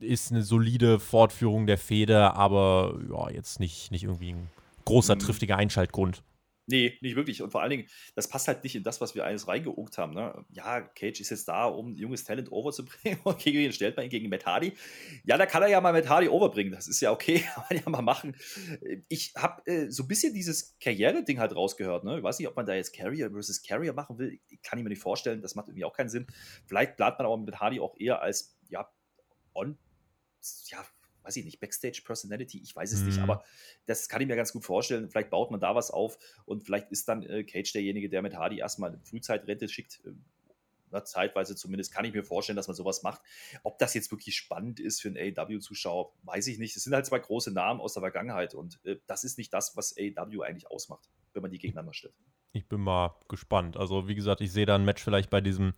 [0.00, 4.50] Ist eine solide Fortführung der Feder, aber ja, jetzt nicht, nicht irgendwie ein
[4.84, 5.20] großer, mhm.
[5.20, 6.22] triftiger Einschaltgrund.
[6.70, 7.42] Nee, nicht wirklich.
[7.42, 10.14] Und vor allen Dingen, das passt halt nicht in das, was wir alles reingeogt haben.
[10.14, 10.44] Ne?
[10.50, 13.18] Ja, Cage ist jetzt da, um junges Talent overzubringen.
[13.24, 14.10] Und gegen wen stellt man ihn?
[14.10, 14.72] Gegen Matt Hardy.
[15.24, 16.72] Ja, da kann er ja mal Matt Hardy overbringen.
[16.72, 17.40] Das ist ja okay.
[17.54, 18.36] Kann man ja mal machen.
[19.08, 22.04] Ich habe äh, so ein bisschen dieses Karriere-Ding halt rausgehört.
[22.04, 22.18] Ne?
[22.18, 24.38] Ich weiß nicht, ob man da jetzt Carrier versus Carrier machen will.
[24.62, 25.42] Kann ich mir nicht vorstellen.
[25.42, 26.28] Das macht irgendwie auch keinen Sinn.
[26.66, 28.88] Vielleicht plant man aber mit Hardy auch eher als, ja,
[29.54, 29.76] on,
[30.66, 30.84] ja,
[31.30, 33.06] weiß ich nicht, Backstage-Personality, ich weiß es mhm.
[33.06, 33.44] nicht, aber
[33.86, 35.08] das kann ich mir ganz gut vorstellen.
[35.08, 38.34] Vielleicht baut man da was auf und vielleicht ist dann äh, Cage derjenige, der mit
[38.34, 40.00] Hardy erstmal eine Frühzeitrente schickt.
[40.04, 40.10] Äh,
[40.90, 43.20] na, zeitweise zumindest kann ich mir vorstellen, dass man sowas macht.
[43.62, 46.76] Ob das jetzt wirklich spannend ist für einen AEW-Zuschauer, weiß ich nicht.
[46.76, 49.76] Es sind halt zwei große Namen aus der Vergangenheit und äh, das ist nicht das,
[49.76, 52.14] was AEW eigentlich ausmacht, wenn man die gegeneinander stellt.
[52.52, 53.76] Ich bin mal gespannt.
[53.76, 55.74] Also, wie gesagt, ich sehe da ein Match vielleicht bei diesem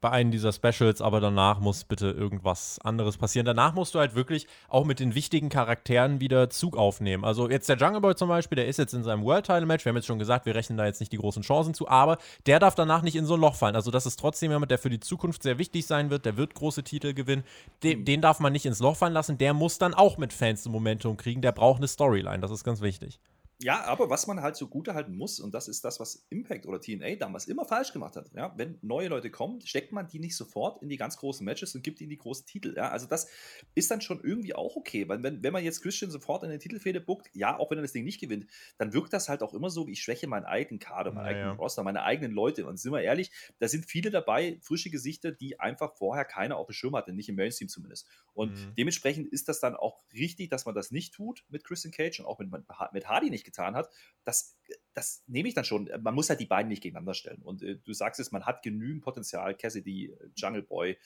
[0.00, 3.46] bei einem dieser Specials, aber danach muss bitte irgendwas anderes passieren.
[3.46, 7.24] Danach musst du halt wirklich auch mit den wichtigen Charakteren wieder Zug aufnehmen.
[7.24, 9.84] Also jetzt der Jungle Boy zum Beispiel, der ist jetzt in seinem World Title Match.
[9.84, 12.18] Wir haben jetzt schon gesagt, wir rechnen da jetzt nicht die großen Chancen zu, aber
[12.46, 13.76] der darf danach nicht in so ein Loch fallen.
[13.76, 16.24] Also das ist trotzdem jemand, der für die Zukunft sehr wichtig sein wird.
[16.24, 17.44] Der wird große Titel gewinnen.
[17.82, 19.38] Den, den darf man nicht ins Loch fallen lassen.
[19.38, 21.42] Der muss dann auch mit Fans ein Momentum kriegen.
[21.42, 22.40] Der braucht eine Storyline.
[22.40, 23.18] Das ist ganz wichtig.
[23.58, 26.66] Ja, aber was man halt so gut halten muss, und das ist das, was Impact
[26.66, 28.30] oder TNA damals immer falsch gemacht hat.
[28.34, 31.74] Ja, wenn neue Leute kommen, steckt man die nicht sofort in die ganz großen Matches
[31.74, 32.74] und gibt ihnen die großen Titel.
[32.76, 33.28] Ja, also das
[33.74, 36.60] ist dann schon irgendwie auch okay, weil wenn, wenn man jetzt Christian sofort in den
[36.60, 39.54] Titelfehde buckt, ja, auch wenn er das Ding nicht gewinnt, dann wirkt das halt auch
[39.54, 41.56] immer so, wie ich schwäche meinen eigenen Kader, meinen ja, eigenen.
[41.56, 42.66] Roster, meine eigenen Leute.
[42.66, 46.66] Und sind wir ehrlich, da sind viele dabei, frische Gesichter, die einfach vorher keiner auf
[46.66, 48.06] dem Schirm hatte, nicht im Mainstream zumindest.
[48.34, 48.74] Und mhm.
[48.76, 52.26] dementsprechend ist das dann auch richtig, dass man das nicht tut mit Christian Cage und
[52.26, 52.50] auch mit,
[52.92, 53.88] mit Hardy nicht getan hat
[54.26, 54.58] das,
[54.92, 55.88] das nehme ich dann schon.
[56.00, 57.42] Man muss halt die beiden nicht gegeneinander stellen.
[57.42, 59.54] Und äh, du sagst es, man hat genügend Potenzial.
[59.54, 60.98] Cassidy, äh, Jungle Boy,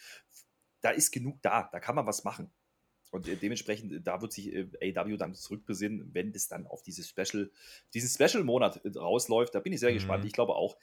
[0.81, 1.69] da ist genug da.
[1.71, 2.51] Da kann man was machen.
[3.11, 6.83] Und äh, dementsprechend, äh, da wird sich äh, AW dann zurückbesinnen, wenn es dann auf
[6.83, 7.51] dieses Special,
[7.93, 9.55] diesen Special-Monat äh, rausläuft.
[9.55, 9.95] Da bin ich sehr mhm.
[9.95, 10.25] gespannt.
[10.25, 10.79] Ich glaube auch,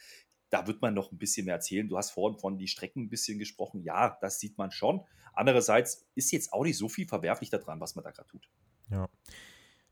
[0.51, 1.89] da wird man noch ein bisschen mehr erzählen.
[1.89, 3.81] Du hast vorhin von die Strecken ein bisschen gesprochen.
[3.81, 5.03] Ja, das sieht man schon.
[5.33, 8.47] Andererseits ist jetzt auch nicht so viel verwerflich daran, was man da gerade tut.
[8.91, 9.09] Ja.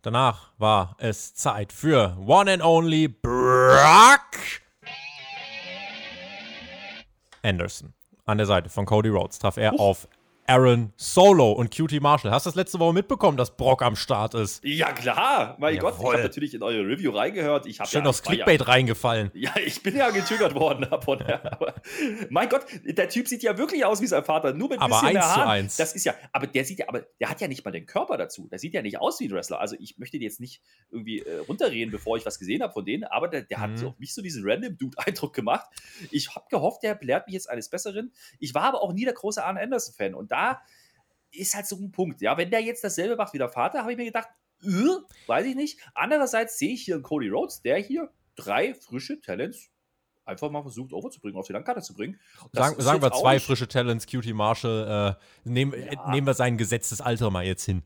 [0.05, 4.37] Danach war es Zeit für One and Only Brock
[7.41, 7.95] Anderson.
[8.25, 10.07] An der Seite von Cody Rhodes traf er auf
[10.47, 12.31] Aaron Solo und QT Marshall.
[12.31, 14.63] Hast du das letzte Woche mitbekommen, dass Brock am Start ist?
[14.63, 15.55] Ja, klar.
[15.59, 15.91] Mein Jawohl.
[15.91, 17.65] Gott, ich habe natürlich in eure Review reingehört.
[17.65, 19.31] Ich Schön ja aufs Clickbait ja, reingefallen.
[19.33, 21.21] Ja, ich bin ja getriggert worden davon.
[21.23, 21.73] aber,
[22.29, 25.01] mein Gott, der Typ sieht ja wirklich aus wie sein Vater, nur mit ein aber
[25.01, 25.43] bisschen eins mehr Haaren.
[25.43, 25.77] Zu eins.
[25.77, 28.17] Das ist ja, aber der sieht ja, aber der hat ja nicht mal den Körper
[28.17, 28.47] dazu.
[28.51, 29.59] Der sieht ja nicht aus wie ein Wrestler.
[29.59, 33.03] Also ich möchte jetzt nicht irgendwie äh, runterreden, bevor ich was gesehen habe von denen,
[33.05, 33.61] aber der, der mhm.
[33.63, 35.67] hat so auf mich so diesen random Dude-Eindruck gemacht.
[36.11, 38.13] Ich habe gehofft, der belehrt mich jetzt eines Besseren.
[38.39, 40.61] Ich war aber auch nie der große Arne Anderson-Fan und da
[41.31, 42.21] ist halt so ein Punkt.
[42.21, 44.29] Ja, wenn der jetzt dasselbe macht wie der Vater, habe ich mir gedacht,
[44.63, 44.67] äh,
[45.27, 45.79] weiß ich nicht.
[45.93, 49.69] Andererseits sehe ich hier einen Cody Rhodes, der hier drei frische Talents
[50.25, 52.19] einfach mal versucht overzubringen, auf die Landkarte zu bringen.
[52.51, 56.09] Sagen, sagen wir zwei frische Talents, Cutie Marshall, äh, nehm, ja.
[56.11, 57.83] nehmen wir sein gesetztes Alter mal jetzt hin.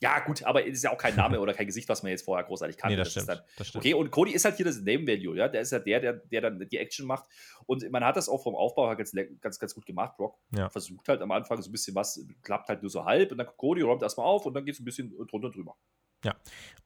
[0.00, 2.24] Ja, gut, aber es ist ja auch kein Name oder kein Gesicht, was man jetzt
[2.24, 2.96] vorher großartig kannte.
[2.96, 3.84] Nee, das, das stimmt, dann, das stimmt.
[3.84, 5.48] Okay, und Cody ist halt hier das Name Value, ja.
[5.48, 7.24] Der ist ja der, der, der dann die Action macht.
[7.64, 10.16] Und man hat das auch vom Aufbau ganz, ganz, ganz gut gemacht.
[10.18, 10.68] Brock ja.
[10.68, 13.46] versucht halt am Anfang so ein bisschen was, klappt halt nur so halb und dann
[13.56, 15.76] Cody räumt erstmal auf und dann geht es ein bisschen drunter drüber.
[16.26, 16.34] Ja,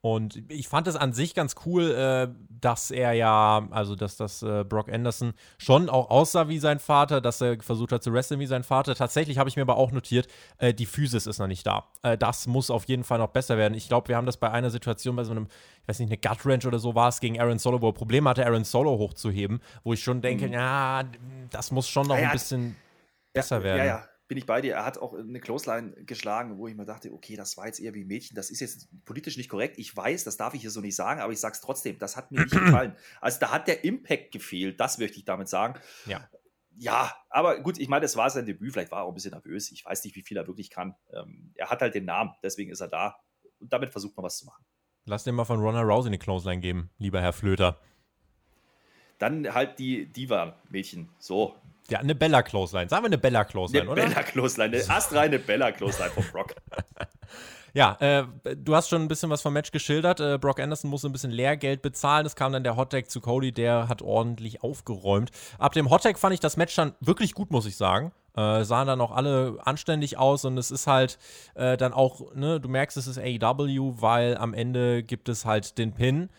[0.02, 4.42] und ich fand es an sich ganz cool, äh, dass er ja, also dass das
[4.42, 8.40] äh, Brock Anderson schon auch aussah wie sein Vater, dass er versucht hat zu wresteln
[8.40, 8.94] wie sein Vater.
[8.94, 10.26] Tatsächlich habe ich mir aber auch notiert,
[10.58, 11.88] äh, die Physis ist noch nicht da.
[12.02, 13.74] Äh, das muss auf jeden Fall noch besser werden.
[13.74, 15.48] Ich glaube, wir haben das bei einer Situation, bei so einem,
[15.82, 17.94] ich weiß nicht, eine Gut Ranch oder so war es gegen Aaron Solo, wo er
[17.94, 20.52] Probleme hatte, Aaron Solo hochzuheben, wo ich schon denke, mhm.
[20.54, 21.04] ja,
[21.50, 22.76] das muss schon noch ja, ein bisschen
[23.34, 23.78] besser werden.
[23.78, 24.74] Ja, ja, bin ich bei dir.
[24.74, 27.94] Er hat auch eine Clothesline geschlagen, wo ich mir dachte, okay, das war jetzt eher
[27.94, 28.36] wie Mädchen.
[28.36, 29.76] Das ist jetzt politisch nicht korrekt.
[29.76, 31.98] Ich weiß, das darf ich hier so nicht sagen, aber ich sage es trotzdem.
[31.98, 32.94] Das hat mir nicht gefallen.
[33.20, 34.78] Also da hat der Impact gefehlt.
[34.78, 35.80] Das möchte ich damit sagen.
[36.06, 36.28] Ja.
[36.76, 38.72] Ja, aber gut, ich meine, das war sein Debüt.
[38.72, 39.72] Vielleicht war er auch ein bisschen nervös.
[39.72, 40.94] Ich weiß nicht, wie viel er wirklich kann.
[41.12, 43.16] Ähm, er hat halt den Namen, deswegen ist er da.
[43.58, 44.64] Und damit versucht man was zu machen.
[45.06, 47.80] Lass dir mal von Ronald Rousey eine Clothesline geben, lieber Herr Flöter.
[49.18, 51.08] Dann halt die Diva-Mädchen.
[51.18, 51.56] So,
[51.90, 52.88] ja, eine Bella Clothesline.
[52.88, 54.02] Sagen wir eine Bella Clothesline, eine oder?
[54.06, 56.54] Bella Clothesline, eine astreine Bella Clothesline von Brock.
[57.74, 58.24] ja, äh,
[58.56, 60.20] du hast schon ein bisschen was vom Match geschildert.
[60.20, 62.26] Äh, Brock Anderson musste ein bisschen Lehrgeld bezahlen.
[62.26, 65.30] Es kam dann der Hottag zu Cody, der hat ordentlich aufgeräumt.
[65.58, 68.12] Ab dem Hottag fand ich das Match dann wirklich gut, muss ich sagen.
[68.36, 71.18] Äh, sahen dann auch alle anständig aus und es ist halt
[71.54, 75.78] äh, dann auch, ne, du merkst, es ist AEW, weil am Ende gibt es halt
[75.78, 76.30] den Pin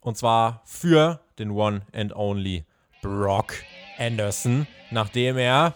[0.00, 2.64] und zwar für den One and Only
[3.02, 3.52] Brock
[3.98, 5.74] Anderson, nachdem er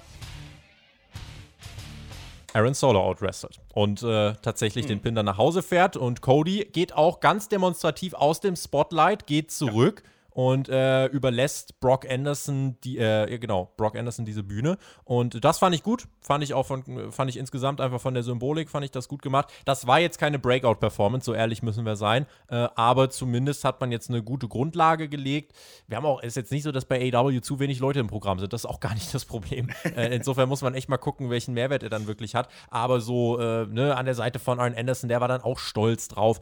[2.54, 4.88] Aaron Solo outwrestelt und äh, tatsächlich mhm.
[4.88, 5.96] den Pin dann nach Hause fährt.
[5.96, 10.02] Und Cody geht auch ganz demonstrativ aus dem Spotlight, geht zurück.
[10.02, 14.78] Ja und äh, überlässt Brock Anderson die, äh, genau, Brock Anderson diese Bühne.
[15.02, 16.06] Und das fand ich gut.
[16.20, 19.20] Fand ich auch von, fand ich insgesamt einfach von der Symbolik, fand ich das gut
[19.20, 19.52] gemacht.
[19.64, 22.24] Das war jetzt keine Breakout-Performance, so ehrlich müssen wir sein.
[22.46, 25.54] Äh, aber zumindest hat man jetzt eine gute Grundlage gelegt.
[25.88, 28.38] Wir haben auch, ist jetzt nicht so, dass bei AW zu wenig Leute im Programm
[28.38, 28.52] sind.
[28.52, 29.70] Das ist auch gar nicht das Problem.
[29.96, 32.48] Äh, insofern muss man echt mal gucken, welchen Mehrwert er dann wirklich hat.
[32.70, 36.06] Aber so, äh, ne, an der Seite von Aaron Anderson, der war dann auch stolz
[36.06, 36.38] drauf.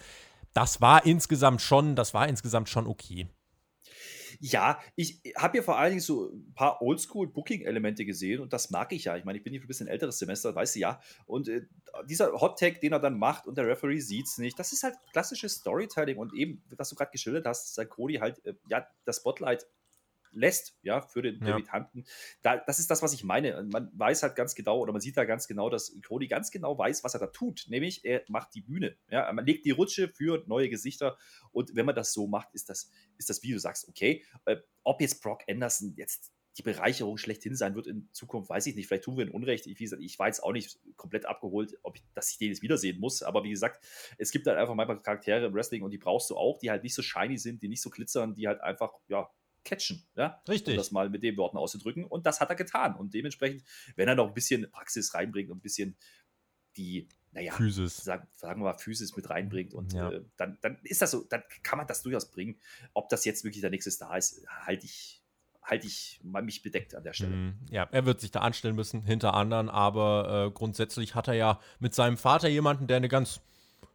[0.52, 3.28] Das war insgesamt schon, das war insgesamt schon okay.
[4.40, 8.92] Ja, ich habe hier vor allen Dingen so ein paar Oldschool-Booking-Elemente gesehen und das mag
[8.92, 9.16] ich ja.
[9.16, 11.00] Ich meine, ich bin hier ein bisschen älteres Semester, weißt du ja.
[11.26, 11.66] Und äh,
[12.08, 14.96] dieser Hot-Tag, den er dann macht und der Referee sieht es nicht, das ist halt
[15.12, 19.16] klassisches Storytelling und eben, was du gerade geschildert hast, dass Cody halt äh, ja das
[19.18, 19.66] Spotlight
[20.36, 21.46] lässt, ja, für den ja.
[21.46, 22.04] Debütanten.
[22.42, 23.62] Da, das ist das, was ich meine.
[23.70, 26.78] Man weiß halt ganz genau, oder man sieht da ganz genau, dass Cody ganz genau
[26.78, 27.66] weiß, was er da tut.
[27.68, 28.96] Nämlich, er macht die Bühne.
[29.10, 31.16] Ja, man legt die Rutsche für neue Gesichter.
[31.52, 34.24] Und wenn man das so macht, ist das, ist das, wie du sagst, okay.
[34.44, 38.74] Äh, ob jetzt Brock Anderson jetzt die Bereicherung schlechthin sein wird in Zukunft, weiß ich
[38.74, 38.86] nicht.
[38.86, 39.66] Vielleicht tun wir ein Unrecht.
[39.66, 42.62] Ich, gesagt, ich war jetzt auch nicht komplett abgeholt, ob ich, dass ich den jetzt
[42.62, 43.22] wiedersehen muss.
[43.22, 43.84] Aber wie gesagt,
[44.16, 46.82] es gibt halt einfach manchmal Charaktere im Wrestling und die brauchst du auch, die halt
[46.82, 49.28] nicht so shiny sind, die nicht so glitzern, die halt einfach, ja,
[49.66, 50.02] catchen.
[50.16, 50.40] Ja?
[50.48, 50.72] Richtig.
[50.74, 52.04] Um das mal mit den Worten auszudrücken.
[52.04, 52.94] Und das hat er getan.
[52.96, 53.62] Und dementsprechend,
[53.96, 55.96] wenn er noch ein bisschen Praxis reinbringt und ein bisschen
[56.76, 57.96] die, naja, Physis.
[57.98, 60.10] Sagen, sagen wir mal, Physis mit reinbringt und Ja.
[60.10, 62.58] äh, dann, dann ist das so, dann kann man das durchaus bringen.
[62.94, 65.22] Ob das jetzt wirklich der nächste Star ist, halte ich,
[65.62, 67.34] halte ich mal mich bedeckt an der Stelle.
[67.34, 67.54] Mhm.
[67.70, 71.60] Ja, er wird sich da anstellen müssen hinter anderen, aber äh, grundsätzlich hat er ja
[71.78, 73.40] mit seinem Vater jemanden, der eine ganz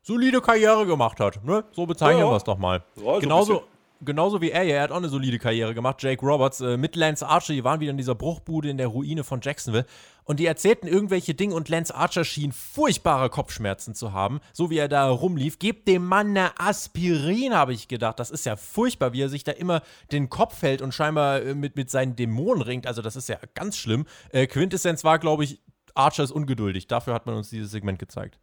[0.03, 1.43] solide Karriere gemacht hat.
[1.43, 1.63] Ne?
[1.71, 2.31] So bezeichnen Ja.
[2.31, 2.83] wir es doch mal.
[2.95, 3.67] Ja, so genauso.
[4.03, 6.01] Genauso wie er, ja, er hat auch eine solide Karriere gemacht.
[6.01, 9.23] Jake Roberts äh, mit Lance Archer, die waren wieder in dieser Bruchbude in der Ruine
[9.23, 9.85] von Jacksonville.
[10.23, 14.77] Und die erzählten irgendwelche Dinge und Lance Archer schien furchtbare Kopfschmerzen zu haben, so wie
[14.77, 15.59] er da rumlief.
[15.59, 18.19] Gebt dem Mann eine Aspirin, habe ich gedacht.
[18.19, 21.55] Das ist ja furchtbar, wie er sich da immer den Kopf hält und scheinbar äh,
[21.55, 22.87] mit, mit seinen Dämonen ringt.
[22.87, 24.05] Also, das ist ja ganz schlimm.
[24.31, 25.61] Äh, Quintessenz war, glaube ich,
[25.93, 26.87] Archer ist ungeduldig.
[26.87, 28.39] Dafür hat man uns dieses Segment gezeigt.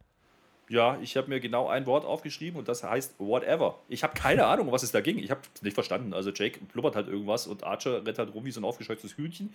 [0.69, 3.79] Ja, ich habe mir genau ein Wort aufgeschrieben und das heißt whatever.
[3.87, 5.17] Ich habe keine Ahnung, um was es da ging.
[5.17, 6.13] Ich habe es nicht verstanden.
[6.13, 9.53] Also Jake blubbert halt irgendwas und Archer rennt halt rum wie so ein aufgescheuchtes Hühnchen.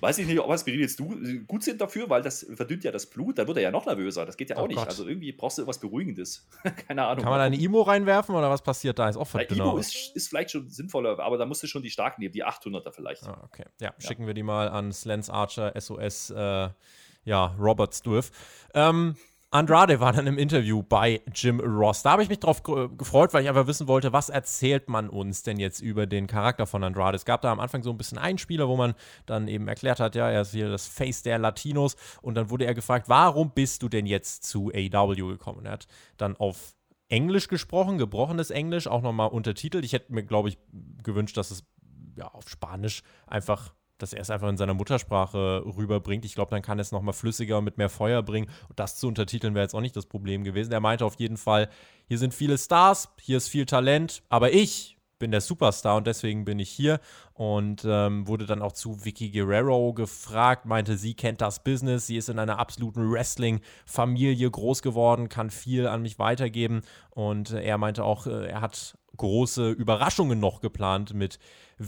[0.00, 3.06] Weiß ich nicht, ob Aspirin jetzt du, gut sind dafür, weil das verdünnt ja das
[3.06, 3.38] Blut.
[3.38, 4.26] Dann wird er ja noch nervöser.
[4.26, 4.76] Das geht ja auch Oh nicht.
[4.76, 4.88] Gott.
[4.88, 6.46] Also irgendwie brauchst du irgendwas Beruhigendes.
[6.86, 7.24] keine Ahnung.
[7.24, 9.08] Kann man eine Imo reinwerfen oder was passiert da?
[9.08, 9.68] Ist auch Weil verdünner.
[9.68, 12.44] Ibo ist, ist vielleicht schon sinnvoller, aber da musst du schon die starken nehmen, die
[12.44, 13.26] 800er vielleicht.
[13.26, 13.64] Ah, okay.
[13.80, 16.68] Ja, schicken wir die mal an Lance Archer, SOS, äh,
[17.24, 18.30] ja, Roberts Dwarf.
[18.74, 19.16] Ähm,
[19.54, 22.02] Andrade war dann im Interview bei Jim Ross.
[22.02, 25.10] Da habe ich mich drauf ge- gefreut, weil ich einfach wissen wollte, was erzählt man
[25.10, 27.16] uns denn jetzt über den Charakter von Andrade?
[27.16, 28.94] Es gab da am Anfang so ein bisschen Einspieler, wo man
[29.26, 31.96] dann eben erklärt hat, ja, er ist hier das Face der Latinos.
[32.22, 35.66] Und dann wurde er gefragt, warum bist du denn jetzt zu AW gekommen?
[35.66, 35.86] Er hat
[36.16, 36.74] dann auf
[37.08, 39.84] Englisch gesprochen, gebrochenes Englisch, auch nochmal untertitelt.
[39.84, 40.56] Ich hätte mir, glaube ich,
[41.02, 41.62] gewünscht, dass es
[42.16, 46.24] ja, auf Spanisch einfach, dass er es einfach in seiner Muttersprache rüberbringt.
[46.24, 48.50] Ich glaube, dann kann es nochmal flüssiger und mit mehr Feuer bringen.
[48.68, 50.72] Und das zu untertiteln wäre jetzt auch nicht das Problem gewesen.
[50.72, 51.68] Er meinte auf jeden Fall,
[52.08, 56.44] hier sind viele Stars, hier ist viel Talent, aber ich bin der Superstar und deswegen
[56.44, 56.98] bin ich hier.
[57.34, 62.16] Und ähm, wurde dann auch zu Vicky Guerrero gefragt, meinte, sie kennt das Business, sie
[62.16, 66.82] ist in einer absoluten Wrestling-Familie groß geworden, kann viel an mich weitergeben.
[67.10, 71.38] Und er meinte auch, äh, er hat große Überraschungen noch geplant mit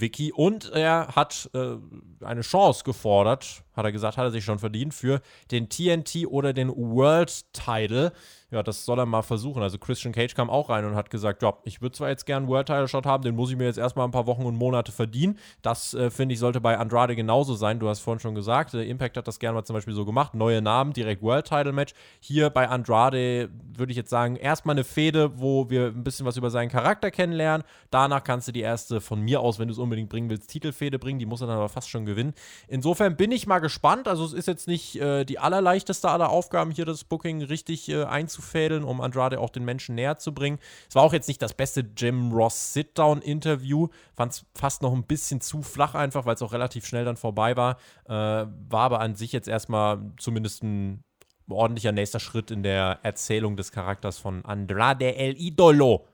[0.00, 1.76] Vicky und er hat äh,
[2.24, 6.52] eine Chance gefordert, hat er gesagt, hat er sich schon verdient für den TNT oder
[6.52, 8.12] den World Title.
[8.50, 9.62] Ja, das soll er mal versuchen.
[9.62, 12.44] Also Christian Cage kam auch rein und hat gesagt, ja, ich würde zwar jetzt gern
[12.44, 14.56] einen World Title Shot haben, den muss ich mir jetzt erstmal ein paar Wochen und
[14.56, 15.38] Monate verdienen.
[15.62, 17.80] Das äh, finde ich sollte bei Andrade genauso sein.
[17.80, 20.34] Du hast vorhin schon gesagt, äh, Impact hat das gerne mal zum Beispiel so gemacht,
[20.34, 21.94] neue Namen, direkt World Title Match.
[22.20, 26.36] Hier bei Andrade würde ich jetzt sagen, erstmal eine Fehde, wo wir ein bisschen was
[26.36, 27.66] über seinen Charakter kennenlernen.
[27.90, 30.98] Danach kannst du die erste von mir aus, wenn du es unbedingt bringen willst, Titelfehde
[30.98, 31.18] bringen.
[31.18, 32.34] Die muss er dann aber fast schon gewinnen.
[32.68, 34.08] Insofern bin ich mal gespannt.
[34.08, 38.04] Also es ist jetzt nicht äh, die allerleichteste aller Aufgaben, hier das Booking richtig äh,
[38.04, 40.58] einzufädeln, um Andrade auch den Menschen näher zu bringen.
[40.88, 43.88] Es war auch jetzt nicht das beste Jim Ross Sit-Down-Interview.
[44.14, 47.16] Fand es fast noch ein bisschen zu flach einfach, weil es auch relativ schnell dann
[47.16, 47.78] vorbei war.
[48.06, 51.04] Äh, war aber an sich jetzt erstmal zumindest ein
[51.48, 56.06] ordentlicher nächster Schritt in der Erzählung des Charakters von Andrade El Idolo.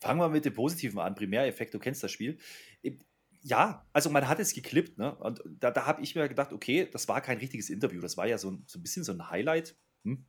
[0.00, 1.14] Fangen wir mit dem Positiven an.
[1.14, 2.38] Primäreffekt, du kennst das Spiel.
[3.42, 5.14] Ja, also man hat es geklippt, ne?
[5.14, 8.00] Und da, da habe ich mir gedacht, okay, das war kein richtiges Interview.
[8.00, 9.76] Das war ja so ein, so ein bisschen so ein Highlight.
[10.04, 10.26] Hm?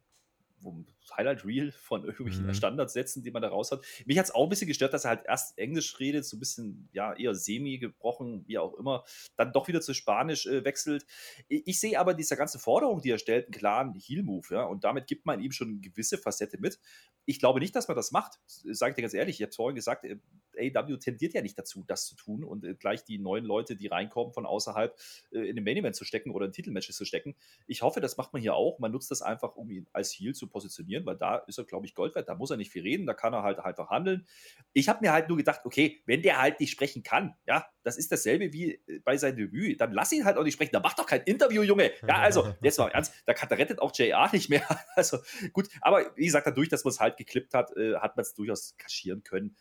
[1.09, 2.53] Wo- Highlight Reel von irgendwelchen Mhm.
[2.53, 3.83] Standardsätzen, die man da raus hat.
[4.05, 6.39] Mich hat es auch ein bisschen gestört, dass er halt erst Englisch redet, so ein
[6.39, 9.03] bisschen, ja, eher semi gebrochen, wie auch immer,
[9.35, 11.05] dann doch wieder zu Spanisch äh, wechselt.
[11.47, 14.83] Ich, ich sehe aber dieser ganze Forderung, die er stellt, einen klaren Heel-Move, ja, und
[14.83, 16.79] damit gibt man ihm schon eine gewisse Facette mit.
[17.25, 19.35] Ich glaube nicht, dass man das macht, sage ich dir ganz ehrlich.
[19.39, 20.17] Ich habe vorhin gesagt, äh,
[20.57, 23.87] AW tendiert ja nicht dazu, das zu tun und äh, gleich die neuen Leute, die
[23.87, 24.95] reinkommen von außerhalb,
[25.31, 27.35] äh, in den Main Event zu stecken oder in Titelmatches zu stecken.
[27.67, 28.79] Ich hoffe, das macht man hier auch.
[28.79, 31.85] Man nutzt das einfach, um ihn als Heel zu positionieren, weil da ist er, glaube
[31.85, 32.29] ich, Gold wert.
[32.29, 34.27] Da muss er nicht viel reden, da kann er halt einfach handeln.
[34.73, 37.97] Ich habe mir halt nur gedacht, okay, wenn der halt nicht sprechen kann, ja, das
[37.97, 40.71] ist dasselbe wie äh, bei seinem Debüt, dann lass ihn halt auch nicht sprechen.
[40.73, 41.91] Da macht doch kein Interview, Junge.
[42.07, 44.61] Ja, also, jetzt mal ernst, da, da rettet auch JR nicht mehr.
[44.95, 45.19] Also,
[45.53, 48.33] gut, aber wie gesagt, dadurch, dass man es halt geklippt hat, äh, hat man es
[48.33, 49.55] durchaus kaschieren können.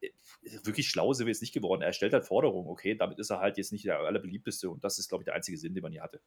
[0.00, 0.10] Äh,
[0.64, 1.82] Wirklich schlau sind wir jetzt nicht geworden.
[1.82, 4.98] Er stellt halt Forderungen, okay, damit ist er halt jetzt nicht der allerbeliebteste und das
[4.98, 6.20] ist, glaube ich, der einzige Sinn, den man hier hatte.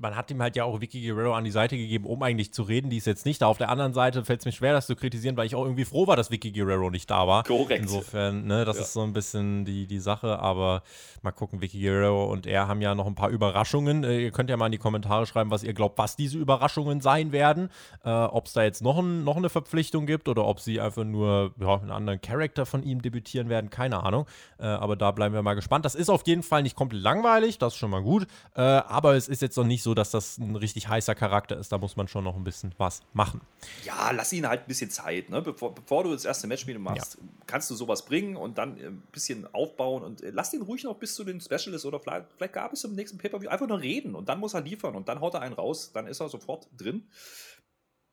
[0.00, 2.62] Man hat ihm halt ja auch Vicky Guerrero an die Seite gegeben, um eigentlich zu
[2.62, 2.90] reden.
[2.90, 3.46] Die ist jetzt nicht da.
[3.46, 5.84] Auf der anderen Seite fällt es mir schwer, das zu kritisieren, weil ich auch irgendwie
[5.84, 7.44] froh war, dass Vicky Guerrero nicht da war.
[7.44, 7.82] Korrekt.
[7.82, 8.82] Insofern, ne, das ja.
[8.82, 10.38] ist so ein bisschen die, die Sache.
[10.38, 10.82] Aber
[11.22, 14.04] mal gucken, Vicky Guerrero und er haben ja noch ein paar Überraschungen.
[14.04, 17.00] Äh, ihr könnt ja mal in die Kommentare schreiben, was ihr glaubt, was diese Überraschungen
[17.00, 17.68] sein werden.
[18.04, 21.04] Äh, ob es da jetzt noch, ein, noch eine Verpflichtung gibt oder ob sie einfach
[21.04, 23.70] nur ja, einen anderen Charakter von ihm debütieren werden.
[23.70, 24.26] Keine Ahnung.
[24.58, 25.84] Äh, aber da bleiben wir mal gespannt.
[25.84, 27.58] Das ist auf jeden Fall nicht komplett langweilig.
[27.58, 28.26] Das ist schon mal gut.
[28.54, 31.70] Äh, aber es ist jetzt noch nicht so, dass das ein richtig heißer Charakter ist.
[31.70, 33.40] Da muss man schon noch ein bisschen was machen.
[33.84, 35.28] Ja, lass ihn halt ein bisschen Zeit.
[35.28, 35.42] Ne?
[35.42, 37.28] Bevor, bevor du das erste Match mit ihm machst, ja.
[37.46, 40.96] kannst du sowas bringen und dann ein bisschen aufbauen und äh, lass ihn ruhig noch
[40.96, 44.14] bis zu den Specialists oder vielleicht, vielleicht gab es im nächsten Pay-Per-View einfach nur reden
[44.14, 46.68] und dann muss er liefern und dann haut er einen raus, dann ist er sofort
[46.76, 47.08] drin.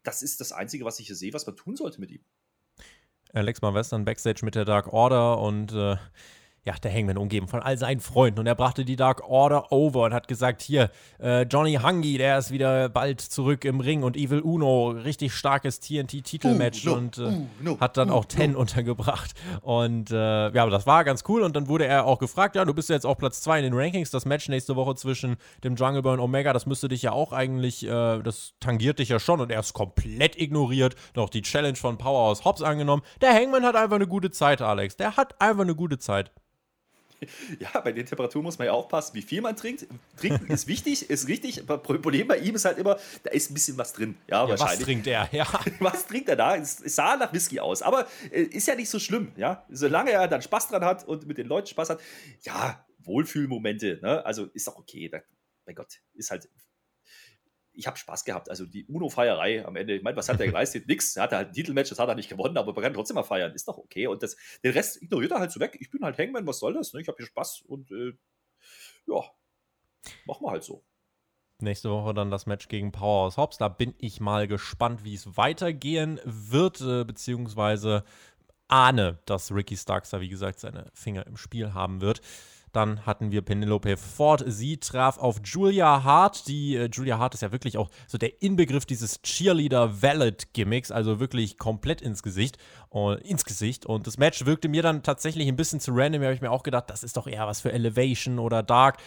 [0.04, 2.22] Das ist das Einzige, was ich hier sehe, was man tun sollte mit ihm.
[3.34, 5.98] Alex Van Western Backstage mit der Dark Order und äh,
[6.66, 10.02] ja, der Hangman umgeben von all seinen Freunden und er brachte die Dark Order over
[10.02, 10.90] und hat gesagt, hier,
[11.22, 15.80] äh, Johnny Hungy, der ist wieder bald zurück im Ring und Evil Uno, richtig starkes
[15.80, 18.60] TNT-Titelmatch uh, no, und äh, uh, no, hat dann uh, auch Ten no.
[18.60, 22.66] untergebracht und äh, ja, das war ganz cool und dann wurde er auch gefragt, ja,
[22.66, 25.76] du bist jetzt auch Platz 2 in den Rankings, das Match nächste Woche zwischen dem
[25.76, 29.20] Jungle Boy und Omega, das müsste dich ja auch eigentlich, äh, das tangiert dich ja
[29.20, 33.04] schon und er ist komplett ignoriert, noch die Challenge von Powerhouse Hobbs angenommen.
[33.22, 36.32] Der Hangman hat einfach eine gute Zeit, Alex, der hat einfach eine gute Zeit.
[37.60, 39.88] Ja, bei den Temperaturen muss man ja aufpassen, wie viel man trinkt.
[40.18, 41.62] Trinken ist wichtig, ist richtig.
[41.62, 44.18] Aber Problem bei ihm ist halt immer, da ist ein bisschen was drin.
[44.28, 45.30] Ja, ja Was trinkt er?
[45.32, 45.48] Ja.
[45.80, 46.56] Was trinkt er da?
[46.56, 47.82] Es, sah nach Whisky aus.
[47.82, 49.32] Aber äh, ist ja nicht so schlimm.
[49.36, 52.02] Ja, solange er dann Spaß dran hat und mit den Leuten Spaß hat.
[52.42, 54.00] Ja, Wohlfühlmomente.
[54.02, 54.26] Ne?
[54.26, 55.10] Also ist doch okay.
[55.10, 55.20] Da,
[55.66, 56.48] mein Gott, ist halt
[57.76, 58.50] ich habe Spaß gehabt.
[58.50, 60.88] Also die UNO-Feierei am Ende, ich meine, was hat er geleistet?
[60.88, 61.16] Nix.
[61.16, 63.24] Er hatte halt ein Titelmatch, das hat er nicht gewonnen, aber man kann trotzdem mal
[63.24, 63.54] feiern.
[63.54, 64.08] Ist doch okay.
[64.08, 65.78] Und das, den Rest ignoriert er halt so weg.
[65.80, 66.94] Ich bin halt Hangman, was soll das?
[66.94, 67.02] Ne?
[67.02, 68.14] Ich habe hier Spaß und äh,
[69.08, 69.22] ja,
[70.26, 70.84] machen wir halt so.
[71.60, 73.58] Nächste Woche dann das Match gegen Powerhouse Hobbs.
[73.58, 78.04] Da bin ich mal gespannt, wie es weitergehen wird, äh, beziehungsweise
[78.68, 82.22] ahne, dass Ricky Starks da, wie gesagt, seine Finger im Spiel haben wird.
[82.76, 84.44] Dann hatten wir Penelope Ford.
[84.46, 86.48] Sie traf auf Julia Hart.
[86.48, 91.58] Die äh, Julia Hart ist ja wirklich auch so der Inbegriff dieses Cheerleader-Valid-Gimmicks, also wirklich
[91.58, 92.58] komplett ins Gesicht,
[92.94, 93.86] uh, ins Gesicht.
[93.86, 96.22] Und das Match wirkte mir dann tatsächlich ein bisschen zu random.
[96.22, 98.98] Da habe ich mir auch gedacht, das ist doch eher was für Elevation oder Dark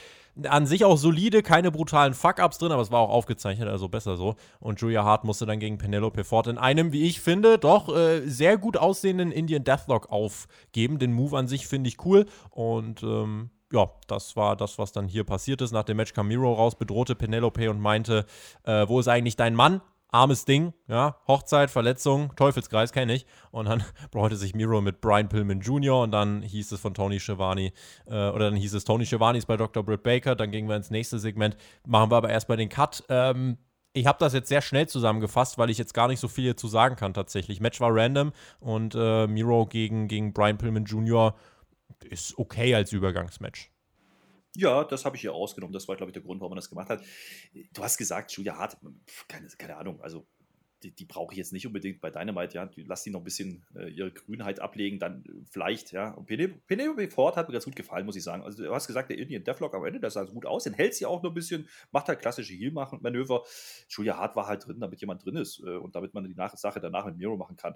[0.47, 4.17] an sich auch solide, keine brutalen Fuck-Ups drin, aber es war auch aufgezeichnet, also besser
[4.17, 4.37] so.
[4.61, 8.21] Und Julia Hart musste dann gegen Penelope Ford in einem, wie ich finde, doch äh,
[8.29, 10.99] sehr gut aussehenden Indian Deathlock aufgeben.
[10.99, 15.09] Den Move an sich finde ich cool und ähm, ja, das war das, was dann
[15.09, 15.73] hier passiert ist.
[15.73, 18.27] Nach dem Match kam Miro raus, bedrohte Penelope und meinte,
[18.65, 19.81] äh, wo ist eigentlich dein Mann?
[20.11, 23.27] Armes Ding, ja, Hochzeit, Verletzung, Teufelskreis kenne ich.
[23.51, 26.03] Und dann bräuchte sich Miro mit Brian Pillman Jr.
[26.03, 27.73] und dann hieß es von Tony Schiavone,
[28.07, 29.83] äh, oder dann hieß es Tony Schiavone ist bei Dr.
[29.83, 30.35] Britt Baker.
[30.35, 31.57] Dann gingen wir ins nächste Segment,
[31.87, 33.05] machen wir aber erstmal den Cut.
[33.11, 33.59] Ähm,
[33.93, 36.69] ich habe das jetzt sehr schnell zusammengefasst, weil ich jetzt gar nicht so viel zu
[36.69, 37.61] sagen kann tatsächlich.
[37.61, 41.35] Match war random und äh, Miro gegen, gegen Brian Pillman Jr
[42.05, 43.71] ist okay als Übergangsmatch.
[44.57, 45.73] Ja, das habe ich hier ausgenommen.
[45.73, 47.03] Das war, glaube ich, der Grund, warum man das gemacht hat.
[47.73, 48.77] Du hast gesagt, Julia Hart,
[49.29, 50.27] keine, keine Ahnung, also
[50.83, 52.71] die, die brauche ich jetzt nicht unbedingt bei Dynamite, ja.
[52.87, 56.13] Lass die noch ein bisschen äh, ihre Grünheit ablegen, dann äh, vielleicht, ja.
[56.13, 58.43] Und Penelope Ford hat mir ganz gut gefallen, muss ich sagen.
[58.43, 60.75] Also, du hast gesagt, der Indian Deathlock am Ende, das sah so gut aus, den
[60.75, 63.43] hält sie auch noch ein bisschen, macht halt klassische Heal-Manöver.
[63.89, 66.81] Julia Hart war halt drin, damit jemand drin ist äh, und damit man die Sache
[66.81, 67.75] danach mit Miro machen kann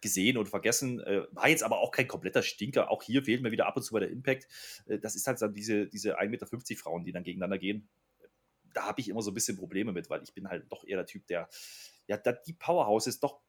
[0.00, 1.00] gesehen und vergessen.
[1.00, 2.90] Äh, war jetzt aber auch kein kompletter Stinker.
[2.90, 4.46] Auch hier fehlt mir wieder ab und zu bei der Impact.
[4.86, 7.88] Äh, das ist halt dann diese, diese 1,50 Meter Frauen, die dann gegeneinander gehen.
[8.72, 10.96] Da habe ich immer so ein bisschen Probleme mit, weil ich bin halt doch eher
[10.96, 11.48] der Typ, der
[12.06, 13.40] ja die Powerhouses doch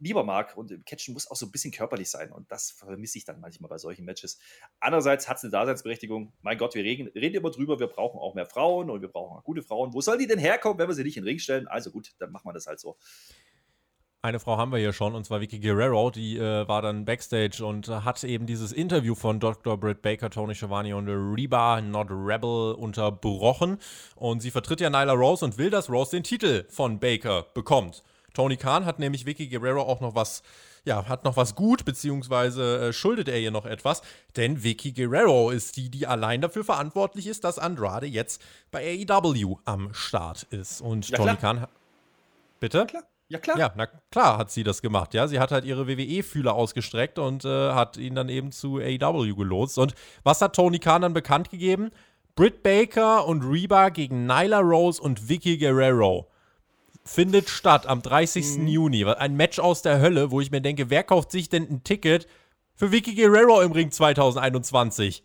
[0.00, 3.18] lieber mag und im Catchen muss auch so ein bisschen körperlich sein und das vermisse
[3.18, 4.38] ich dann manchmal bei solchen Matches.
[4.80, 6.32] Andererseits hat es eine Daseinsberechtigung.
[6.40, 9.36] Mein Gott, wir reden, reden immer drüber, wir brauchen auch mehr Frauen und wir brauchen
[9.36, 9.92] auch gute Frauen.
[9.92, 11.68] Wo sollen die denn herkommen, wenn wir sie nicht in den Ring stellen?
[11.68, 12.96] Also gut, dann machen wir das halt so.
[14.22, 17.64] Eine Frau haben wir hier schon, und zwar Vicky Guerrero, die äh, war dann Backstage
[17.64, 19.78] und hat eben dieses Interview von Dr.
[19.78, 23.78] Britt Baker, Tony Schiavone und Reba Not Rebel unterbrochen.
[24.16, 28.02] Und sie vertritt ja Nyla Rose und will, dass Rose den Titel von Baker bekommt.
[28.34, 30.42] Tony Khan hat nämlich Vicky Guerrero auch noch was,
[30.84, 34.02] ja, hat noch was gut, beziehungsweise äh, schuldet er ihr noch etwas,
[34.36, 39.56] denn Vicky Guerrero ist die, die allein dafür verantwortlich ist, dass Andrade jetzt bei AEW
[39.64, 40.82] am Start ist.
[40.82, 41.36] Und ja, Tony.
[41.36, 41.66] Khan.
[42.60, 42.78] Bitte?
[42.80, 43.02] Ja, klar.
[43.30, 43.58] Ja, klar.
[43.58, 45.28] Ja, na klar hat sie das gemacht, ja.
[45.28, 49.78] Sie hat halt ihre WWE-Fühler ausgestreckt und äh, hat ihn dann eben zu AEW gelotst.
[49.78, 51.90] Und was hat Tony Khan dann bekannt gegeben?
[52.34, 56.28] Britt Baker und Reba gegen Nyla Rose und Vicky Guerrero
[57.04, 58.58] findet statt am 30.
[58.58, 58.66] Mhm.
[58.66, 59.04] Juni.
[59.04, 62.26] Ein Match aus der Hölle, wo ich mir denke, wer kauft sich denn ein Ticket
[62.74, 65.22] für Vicky Guerrero im Ring 2021?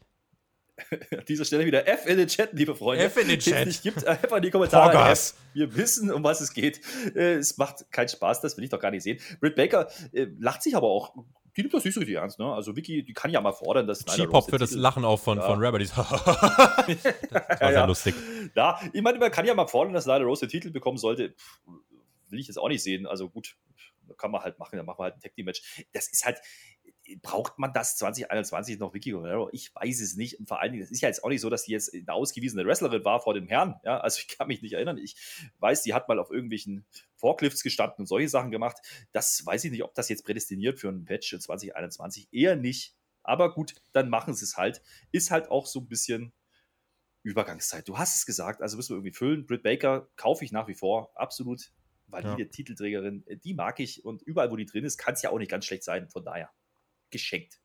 [1.12, 3.06] An dieser Stelle wieder F in den Chat, liebe Freunde.
[3.06, 3.66] F in den Chat.
[3.66, 4.92] Nicht gibt, einfach in die Kommentare.
[4.92, 5.32] Vollgas.
[5.32, 5.36] F.
[5.54, 6.82] Wir wissen, um was es geht.
[7.16, 9.20] Äh, es macht keinen Spaß, das will ich doch gar nicht sehen.
[9.40, 11.14] Britt Baker äh, lacht sich aber auch.
[11.56, 12.52] Die nimmt das nicht so richtig ernst, ne?
[12.54, 15.46] Also Vicky, die kann ja mal fordern, dass Rose für das Lachen auch von, Ja.
[15.46, 15.84] von Rabbit.
[15.96, 16.86] das war
[17.60, 17.86] sehr ja.
[17.86, 18.14] lustig.
[18.56, 21.30] Ja, ich meine, man kann ja mal fordern, dass Nyla Rose den Titel bekommen sollte.
[21.30, 21.60] Pff,
[22.30, 23.08] will ich jetzt auch nicht sehen.
[23.08, 23.56] Also gut,
[24.18, 25.86] kann man halt machen, dann machen wir halt ein Tag Team Match.
[25.94, 26.40] Das ist halt,
[27.22, 29.50] braucht man das 2021 noch Vicky Guerrero?
[29.52, 30.40] Ich weiß es nicht.
[30.40, 32.12] Und vor allen Dingen, das ist ja jetzt auch nicht so, dass sie jetzt eine
[32.12, 33.80] ausgewiesene Wrestlerin war vor dem Herrn.
[33.84, 34.98] Ja, also ich kann mich nicht erinnern.
[34.98, 35.16] Ich
[35.60, 36.86] weiß, die hat mal auf irgendwelchen
[37.16, 38.78] Forklifts gestanden und solche Sachen gemacht.
[39.12, 42.30] Das weiß ich nicht, ob das jetzt prädestiniert für ein Match in 2021.
[42.32, 42.96] Eher nicht.
[43.24, 44.82] Aber gut, dann machen sie es halt.
[45.12, 46.34] Ist halt auch so ein bisschen
[47.24, 47.88] Übergangszeit.
[47.88, 49.46] Du hast es gesagt, also müssen wir irgendwie füllen.
[49.46, 51.12] Britt Baker kaufe ich nach wie vor.
[51.16, 51.72] Absolut
[52.08, 53.24] valide Titelträgerin.
[53.28, 55.50] Äh, Die mag ich und überall, wo die drin ist, kann es ja auch nicht
[55.52, 56.10] ganz schlecht sein.
[56.10, 56.52] Von daher
[57.18, 57.60] geschenkt.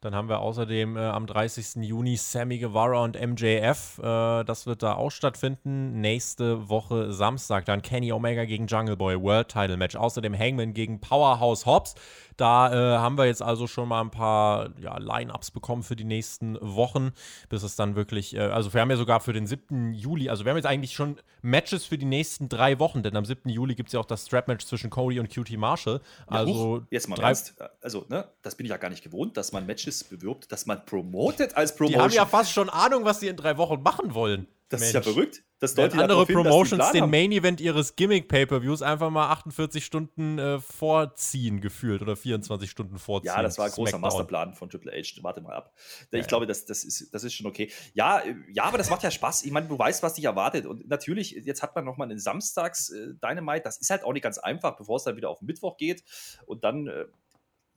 [0.00, 1.82] Dann haben wir außerdem äh, am 30.
[1.82, 3.98] Juni Sammy Guevara und MJF.
[3.98, 6.00] Äh, das wird da auch stattfinden.
[6.00, 9.96] Nächste Woche Samstag dann Kenny Omega gegen Jungle Boy World Title Match.
[9.96, 11.96] Außerdem Hangman gegen Powerhouse Hobbs.
[12.38, 16.04] Da äh, haben wir jetzt also schon mal ein paar ja, Line-Ups bekommen für die
[16.04, 17.10] nächsten Wochen,
[17.48, 19.92] bis es dann wirklich, äh, also wir haben ja sogar für den 7.
[19.92, 23.24] Juli, also wir haben jetzt eigentlich schon Matches für die nächsten drei Wochen, denn am
[23.24, 23.48] 7.
[23.50, 26.00] Juli gibt es ja auch das Strap-Match zwischen Cody und QT Marshall.
[26.30, 27.56] Ja, Also huch, jetzt mal drei, ernst.
[27.80, 30.84] Also, ne, das bin ich ja gar nicht gewohnt, dass man Matches bewirbt, dass man
[30.84, 32.02] promotet als die Promotion.
[32.02, 34.46] haben ja fast schon Ahnung, was sie in drei Wochen machen wollen.
[34.68, 35.12] das ist ja Mensch.
[35.12, 35.42] verrückt.
[35.60, 37.10] Das deutet ja andere hin, die Promotions den.
[37.10, 43.32] Main Event ihres Gimmick-Pay-Per-Views einfach mal 48 Stunden äh, vorziehen gefühlt oder 24 Stunden vorziehen.
[43.34, 44.00] Ja, das war ein großer Smackdown.
[44.02, 45.20] Masterplan von Triple H.
[45.22, 45.72] Warte mal ab.
[46.12, 47.72] Ich Ja, glaube, das, das, ist, das ist schon okay.
[47.92, 49.42] Ja, äh, ja, aber das macht ja Spaß.
[49.42, 50.64] Ich meine, du weißt, was dich erwartet.
[50.64, 53.62] Und natürlich, jetzt hat man nochmal einen Samstags äh, Dynamite.
[53.64, 56.04] Das ist halt auch nicht ganz einfach, bevor es dann wieder auf Mittwoch geht.
[56.46, 57.06] Und dann äh,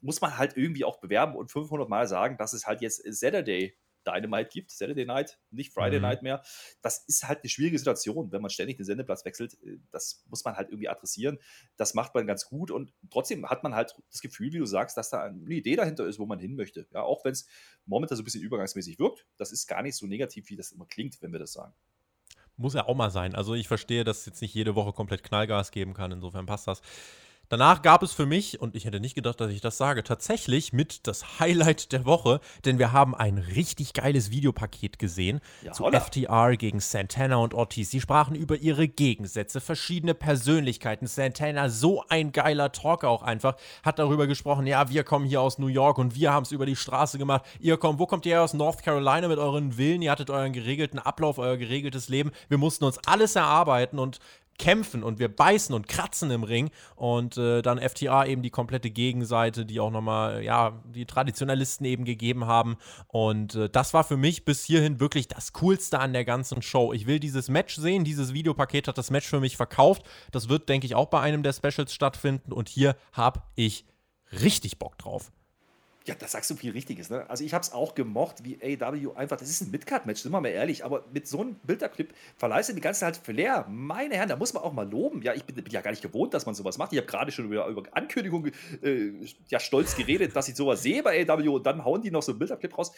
[0.01, 3.77] muss man halt irgendwie auch bewerben und 500 Mal sagen, dass es halt jetzt Saturday
[4.05, 6.01] Dynamite gibt, Saturday Night, nicht Friday Mhm.
[6.01, 6.41] Night mehr.
[6.81, 9.53] Das ist halt eine schwierige Situation, wenn man ständig den Sendeplatz wechselt.
[9.63, 11.37] Äh, Das muss man halt irgendwie adressieren.
[11.77, 14.97] Das macht man ganz gut und trotzdem hat man halt das Gefühl, wie du sagst,
[14.97, 16.87] dass da eine Idee dahinter ist, wo man hin möchte.
[16.91, 17.47] Ja, auch wenn es
[17.85, 19.27] momentan so ein bisschen übergangsmäßig wirkt.
[19.37, 21.75] Das ist gar nicht so negativ, wie das immer klingt, wenn wir das sagen.
[22.57, 23.33] Muss ja auch mal sein.
[23.35, 26.11] Also ich verstehe, dass es jetzt nicht jede Woche komplett Knallgas geben kann.
[26.11, 26.81] Insofern passt das.
[27.51, 30.71] Danach gab es für mich, und ich hätte nicht gedacht, dass ich das sage, tatsächlich
[30.71, 35.83] mit das Highlight der Woche, denn wir haben ein richtig geiles Videopaket gesehen Ja, zu
[35.83, 35.99] oder?
[35.99, 37.91] FTR gegen Santana und Ortiz.
[37.91, 41.07] Sie sprachen über ihre Gegensätze, verschiedene Persönlichkeiten.
[41.07, 45.59] Santana, so ein geiler Talker auch einfach, hat darüber gesprochen, ja, wir kommen hier aus
[45.59, 47.43] New York und wir haben es über die Straße gemacht.
[47.59, 50.01] Ihr kommt, wo kommt ihr aus North Carolina mit euren Villen?
[50.01, 52.31] Ihr hattet euren geregelten Ablauf, euer geregeltes Leben.
[52.47, 54.19] Wir mussten uns alles erarbeiten und
[54.61, 58.91] kämpfen und wir beißen und kratzen im Ring und äh, dann FTA eben die komplette
[58.91, 64.17] Gegenseite, die auch nochmal, ja, die Traditionalisten eben gegeben haben und äh, das war für
[64.17, 66.93] mich bis hierhin wirklich das Coolste an der ganzen Show.
[66.93, 70.69] Ich will dieses Match sehen, dieses Videopaket hat das Match für mich verkauft, das wird,
[70.69, 73.85] denke ich, auch bei einem der Specials stattfinden und hier habe ich
[74.31, 75.31] richtig Bock drauf.
[76.07, 77.11] Ja, da sagst du viel Richtiges.
[77.11, 77.29] Ne?
[77.29, 80.41] Also ich habe es auch gemocht, wie AW einfach, das ist ein Midcard-Match, sind wir
[80.41, 83.67] mal ehrlich, aber mit so einem Bilderclip verleihst du die ganze Zeit Flair.
[83.69, 85.21] Meine Herren, da muss man auch mal loben.
[85.21, 86.91] Ja, ich bin, bin ja gar nicht gewohnt, dass man sowas macht.
[86.91, 89.11] Ich habe gerade schon über, über Ankündigungen äh,
[89.47, 92.31] ja, stolz geredet, dass ich sowas sehe bei AW und dann hauen die noch so
[92.31, 92.91] einen Bilderclip raus.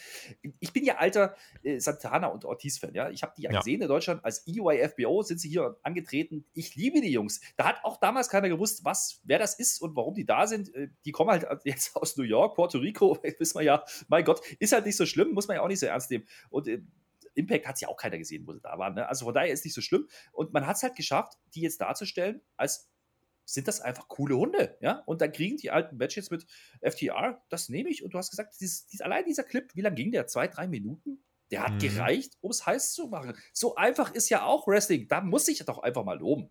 [0.60, 2.94] Ich bin ja alter äh, Santana und Ortiz-Fan.
[2.94, 3.10] Ja?
[3.10, 3.58] Ich habe die ja, Ja.
[3.58, 6.46] gesehen in Deutschland als EYFBO, sind sie hier angetreten.
[6.54, 7.42] Ich liebe die Jungs.
[7.58, 10.74] Da hat auch damals keiner gewusst, was, wer das ist und warum die da sind.
[10.74, 12.93] Äh, Die kommen halt jetzt aus New York, Puerto Rico,
[13.38, 15.80] wissen wir ja, mein Gott, ist halt nicht so schlimm, muss man ja auch nicht
[15.80, 16.26] so ernst nehmen.
[16.50, 16.82] Und äh,
[17.34, 18.94] Impact hat es ja auch keiner gesehen, wo sie da waren.
[18.94, 19.08] Ne?
[19.08, 20.08] Also von daher ist nicht so schlimm.
[20.32, 22.88] Und man hat es halt geschafft, die jetzt darzustellen, als
[23.46, 25.02] sind das einfach coole Hunde, ja?
[25.04, 26.46] Und dann kriegen die alten Matches mit
[26.80, 28.02] FTR, das nehme ich.
[28.02, 30.26] Und du hast gesagt, dieses, dieses, allein dieser Clip, wie lang ging der?
[30.26, 31.22] Zwei, drei Minuten?
[31.50, 31.78] Der hat Mhm.
[31.80, 33.36] gereicht, um es heiß zu machen.
[33.52, 35.08] So einfach ist ja auch Wrestling.
[35.08, 36.50] Da muss ich doch einfach mal loben.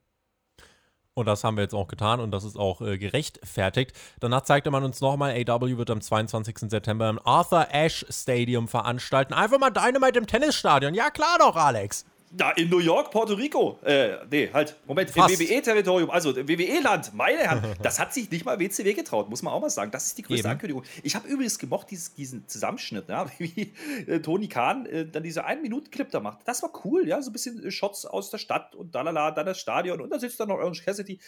[1.15, 3.93] Und das haben wir jetzt auch getan und das ist auch äh, gerechtfertigt.
[4.19, 6.69] Danach zeigte man uns nochmal, AW wird am 22.
[6.69, 9.33] September im Arthur Ashe Stadium veranstalten.
[9.33, 10.95] Einfach mal Dynamite im Tennisstadion.
[10.95, 12.05] Ja, klar doch, Alex.
[12.35, 13.77] Da in New York, Puerto Rico.
[13.83, 15.39] Äh, nee, halt, Moment, Fast.
[15.39, 19.53] im WWE-Territorium, also WWE-Land, meine Herren, das hat sich nicht mal WCW getraut, muss man
[19.53, 19.91] auch mal sagen.
[19.91, 20.51] Das ist die größte Eben.
[20.51, 20.83] Ankündigung.
[21.03, 23.73] Ich habe übrigens gemocht, dieses, diesen Zusammenschnitt, ja, wie
[24.07, 26.39] äh, Tony Khan äh, dann diese 1-Minuten-Clip da macht.
[26.45, 29.45] Das war cool, ja, so ein bisschen äh, Shots aus der Stadt und dalala, dann
[29.45, 31.19] das Stadion und da sitzt dann noch Orange Cassidy.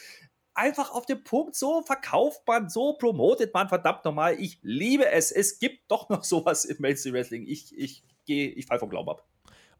[0.56, 4.40] Einfach auf den Punkt, so verkauft man, so promotet man, verdammt nochmal.
[4.40, 5.32] Ich liebe es.
[5.32, 7.46] Es gibt doch noch sowas im Mainstream Wrestling.
[7.46, 9.28] Ich, ich gehe, ich fall vom Glauben ab.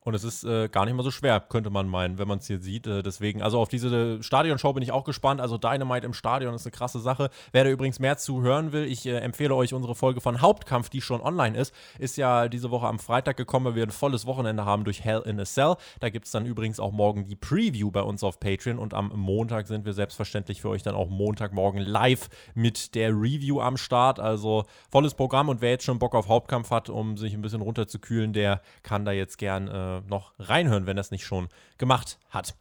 [0.06, 2.46] Und es ist äh, gar nicht mal so schwer, könnte man meinen, wenn man es
[2.46, 2.86] hier sieht.
[2.86, 5.42] Äh, deswegen, also auf diese Stadionshow bin ich auch gespannt.
[5.42, 7.32] Also Dynamite im Stadion ist eine krasse Sache.
[7.52, 10.90] Wer da übrigens mehr zu hören will, ich äh, empfehle euch unsere Folge von Hauptkampf,
[10.90, 11.74] die schon online ist.
[11.98, 15.24] Ist ja diese Woche am Freitag gekommen, weil wir ein volles Wochenende haben durch Hell
[15.26, 15.74] in a Cell.
[16.00, 18.78] Da gibt es dann übrigens auch morgen die Preview bei uns auf Patreon.
[18.78, 23.60] Und am Montag sind wir selbstverständlich für euch dann auch Montagmorgen live mit der Review
[23.60, 24.20] am Start.
[24.20, 25.50] Also volles Programm.
[25.50, 29.04] Und wer jetzt schon Bock auf Hauptkampf hat, um sich ein bisschen runterzukühlen, der kann
[29.04, 29.68] da jetzt gern
[30.04, 32.56] äh, noch reinhören, wenn er es nicht schon gemacht hat.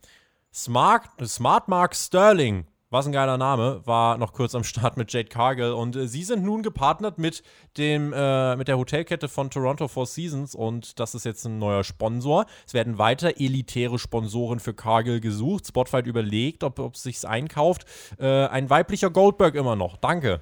[0.53, 5.28] Smart, Smart Mark Sterling, was ein geiler Name, war noch kurz am Start mit Jade
[5.28, 7.43] Cargill und äh, sie sind nun gepartnert mit
[7.76, 11.82] dem äh, mit der Hotelkette von Toronto Four Seasons und das ist jetzt ein neuer
[11.82, 12.47] Sponsor.
[12.66, 15.66] Es werden weiter elitäre Sponsoren für Cargill gesucht.
[15.66, 17.85] Spotlight überlegt, ob es sich einkauft.
[18.20, 19.97] Äh, ein weiblicher Goldberg immer noch.
[19.97, 20.41] Danke.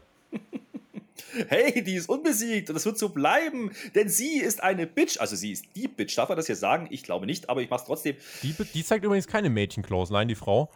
[1.49, 5.19] Hey, die ist unbesiegt und das wird so bleiben, denn sie ist eine Bitch.
[5.19, 6.17] Also sie ist die Bitch.
[6.17, 6.89] Darf man das hier sagen?
[6.91, 8.17] Ich glaube nicht, aber ich mache es trotzdem.
[8.43, 10.71] Die, die zeigt übrigens keine Mädchenklauslein, die Frau.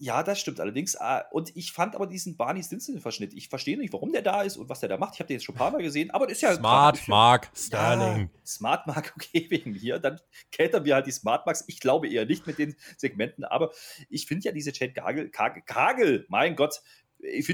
[0.00, 0.96] Ja, das stimmt allerdings.
[0.96, 3.34] Ah, und ich fand aber diesen Barney Stinson-Verschnitt.
[3.34, 5.14] Ich verstehe nicht, warum der da ist und was der da macht.
[5.14, 6.54] Ich habe den jetzt schon ein paar Mal gesehen, aber das ist ja.
[6.54, 8.30] Smart Mark Sterling.
[8.32, 9.98] Ja, Smart Mark, okay, wegen mir.
[9.98, 10.20] Dann
[10.52, 11.64] catern wir halt die Smart Marks.
[11.66, 13.72] Ich glaube eher nicht mit den Segmenten, aber
[14.08, 16.80] ich finde ja diese Chad Kagel, Kagel, Kagel, mein Gott,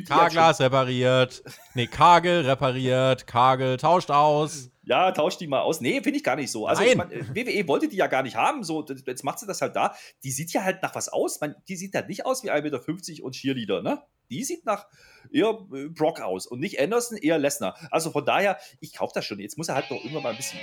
[0.07, 1.43] Karglas repariert.
[1.75, 3.27] Nee, Kagel repariert.
[3.27, 4.71] Kagel tauscht aus.
[4.83, 5.81] Ja, tauscht die mal aus.
[5.81, 6.67] Nee, finde ich gar nicht so.
[6.67, 8.63] Also, ich mein, WWE wollte die ja gar nicht haben.
[8.63, 9.95] So, jetzt macht sie das halt da.
[10.23, 11.41] Die sieht ja halt nach was aus.
[11.41, 14.03] Man, die sieht halt nicht aus wie 1,50 Meter und Cheerleader, ne?
[14.31, 14.87] Die sieht nach
[15.31, 17.77] eher äh, Brock aus und nicht Anderson, eher Lesnar.
[17.91, 19.39] Also von daher, ich kaufe das schon.
[19.39, 20.61] Jetzt muss er halt doch irgendwann mal ein bisschen.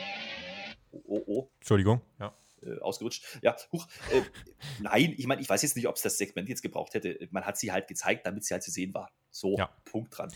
[0.92, 1.50] Oh, oh, oh.
[1.60, 2.34] Entschuldigung, ja
[2.64, 3.40] äh, ausgerutscht.
[3.42, 4.22] Ja, huch, äh,
[4.80, 7.28] nein, ich meine, ich weiß jetzt nicht, ob es das Segment jetzt gebraucht hätte.
[7.32, 9.12] Man hat sie halt gezeigt, damit sie halt zu sehen war.
[9.30, 9.70] So, ja.
[9.86, 10.32] Punkt dran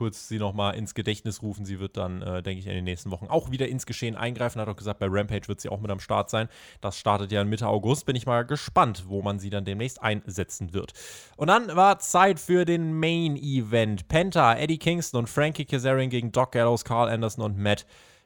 [0.00, 1.66] kurz sie nochmal ins Gedächtnis rufen.
[1.66, 4.58] Sie wird dann, äh, denke ich, in den nächsten Wochen auch wieder ins Geschehen eingreifen.
[4.58, 6.48] Hat auch gesagt, bei Rampage wird sie auch mit am Start sein.
[6.80, 8.06] Das startet ja Mitte August.
[8.06, 10.92] Bin ich mal gespannt, wo man sie dann demnächst einsetzen wird.
[11.36, 14.08] Und dann war Zeit für den Main Event.
[14.08, 17.84] Penta, Eddie Kingston und Frankie Kazarian gegen Doc Gallows, Carl Anderson und Matt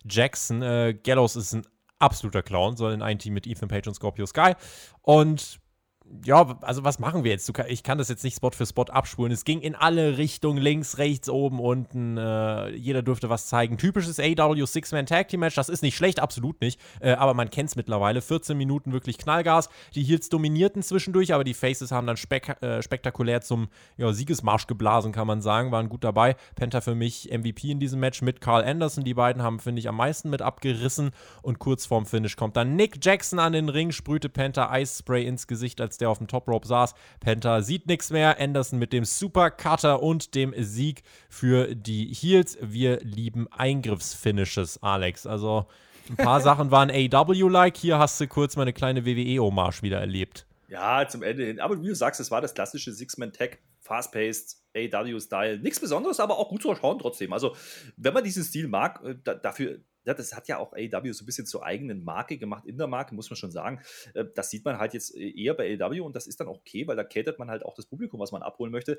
[0.08, 0.62] Jackson.
[0.62, 1.66] Äh, Gallows ist ein
[1.98, 4.54] absoluter Clown, in ein Team mit Ethan Page und Scorpio Sky.
[5.02, 5.60] Und
[6.24, 7.50] ja, also was machen wir jetzt?
[7.68, 9.32] ich kann das jetzt nicht Spot für Spot abspulen.
[9.32, 12.16] Es ging in alle Richtungen, links, rechts, oben, unten.
[12.18, 13.78] Äh, jeder dürfte was zeigen.
[13.78, 16.80] Typisches AW Six-Man Tag Team Match, das ist nicht schlecht, absolut nicht.
[17.00, 18.20] Äh, aber man kennt es mittlerweile.
[18.20, 19.68] 14 Minuten wirklich Knallgas.
[19.94, 24.66] Die Heels dominierten zwischendurch, aber die Faces haben dann spek äh, spektakulär zum ja, Siegesmarsch
[24.66, 25.72] geblasen, kann man sagen.
[25.72, 26.36] Waren gut dabei.
[26.54, 29.04] Penta für mich MVP in diesem Match mit Carl Anderson.
[29.04, 31.10] Die beiden haben, finde ich, am meisten mit abgerissen.
[31.42, 35.46] Und kurz vorm Finish kommt dann Nick Jackson an den Ring, sprühte Penta Eisspray ins
[35.46, 36.94] Gesicht, als der auf dem Top Rope saß.
[37.20, 38.40] Penta sieht nichts mehr.
[38.40, 42.58] Anderson mit dem Super Cutter und dem Sieg für die Heels.
[42.60, 45.26] Wir lieben Eingriffsfinishes, Alex.
[45.26, 45.66] Also
[46.08, 47.76] ein paar Sachen waren AW-like.
[47.76, 50.46] Hier hast du kurz mal eine kleine WWE-Hommage wieder erlebt.
[50.68, 51.60] Ja, zum Ende hin.
[51.60, 55.58] Aber wie du sagst, es war das klassische Six-Man-Tag, fast-paced, AW-Style.
[55.58, 57.32] Nichts Besonderes, aber auch gut zu schauen trotzdem.
[57.32, 57.54] Also,
[57.96, 61.24] wenn man diesen Stil mag, äh, da, dafür ja, das hat ja auch AEW so
[61.24, 63.80] ein bisschen zur eigenen Marke gemacht, in der Marke, muss man schon sagen.
[64.14, 66.58] Äh, das sieht man halt jetzt äh, eher bei AEW und das ist dann auch
[66.58, 68.98] okay, weil da catert man halt auch das Publikum, was man abholen möchte.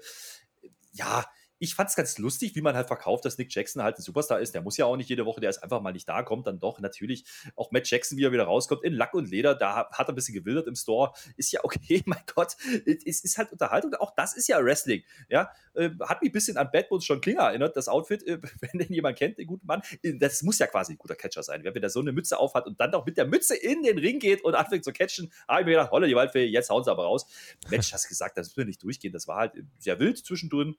[0.93, 1.26] Ja,
[1.58, 4.41] ich fand es ganz lustig, wie man halt verkauft, dass Nick Jackson halt ein Superstar
[4.41, 4.53] ist.
[4.53, 6.60] Der muss ja auch nicht jede Woche, der ist einfach mal nicht da, kommt dann
[6.60, 6.80] doch.
[6.80, 7.24] Natürlich
[7.56, 10.16] auch Matt Jackson, wie er wieder rauskommt, in Lack und Leder, da hat er ein
[10.16, 11.14] bisschen gewildert im Store.
[11.38, 12.58] Ist ja okay, mein Gott.
[12.86, 13.93] Es ist halt Unterhaltung.
[13.95, 15.03] Auch das ist ja Wrestling.
[15.30, 18.39] Ja, äh, hat mich ein bisschen an Bad Bones John Klinger erinnert, das Outfit, äh,
[18.60, 19.82] wenn den jemand kennt, den guten Mann.
[20.20, 21.64] Das muss ja quasi ein guter Catcher sein.
[21.64, 24.20] Wenn der so eine Mütze aufhat und dann auch mit der Mütze in den Ring
[24.20, 26.91] geht und anfängt zu catchen, habe ich mir gedacht, holla die Waldfee, jetzt hauen sie
[26.91, 27.28] aber raus.
[27.70, 29.14] Mensch, hast gesagt, das müssen wir nicht durchgehen.
[29.14, 30.76] Das war halt sehr wild zwischendrin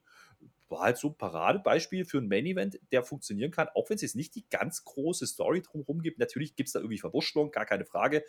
[0.69, 4.15] war halt so ein Paradebeispiel für ein Main-Event, der funktionieren kann, auch wenn es jetzt
[4.15, 6.19] nicht die ganz große Story drumherum gibt.
[6.19, 8.23] Natürlich gibt es da irgendwie Verwurschtelung, gar keine Frage.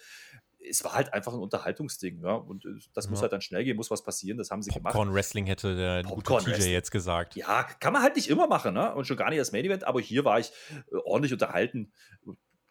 [0.59, 2.34] Es war halt einfach ein Unterhaltungsding, ja.
[2.34, 3.11] Und äh, das ja.
[3.11, 4.39] muss halt dann schnell gehen, muss was passieren.
[4.39, 5.14] Das haben sie Popcorn gemacht.
[5.14, 7.36] Wrestling hätte der Popcorn gute TJ jetzt gesagt.
[7.36, 8.95] Ja, kann man halt nicht immer machen, ne?
[8.95, 10.53] Und schon gar nicht als Main-Event, aber hier war ich
[10.91, 11.93] äh, ordentlich unterhalten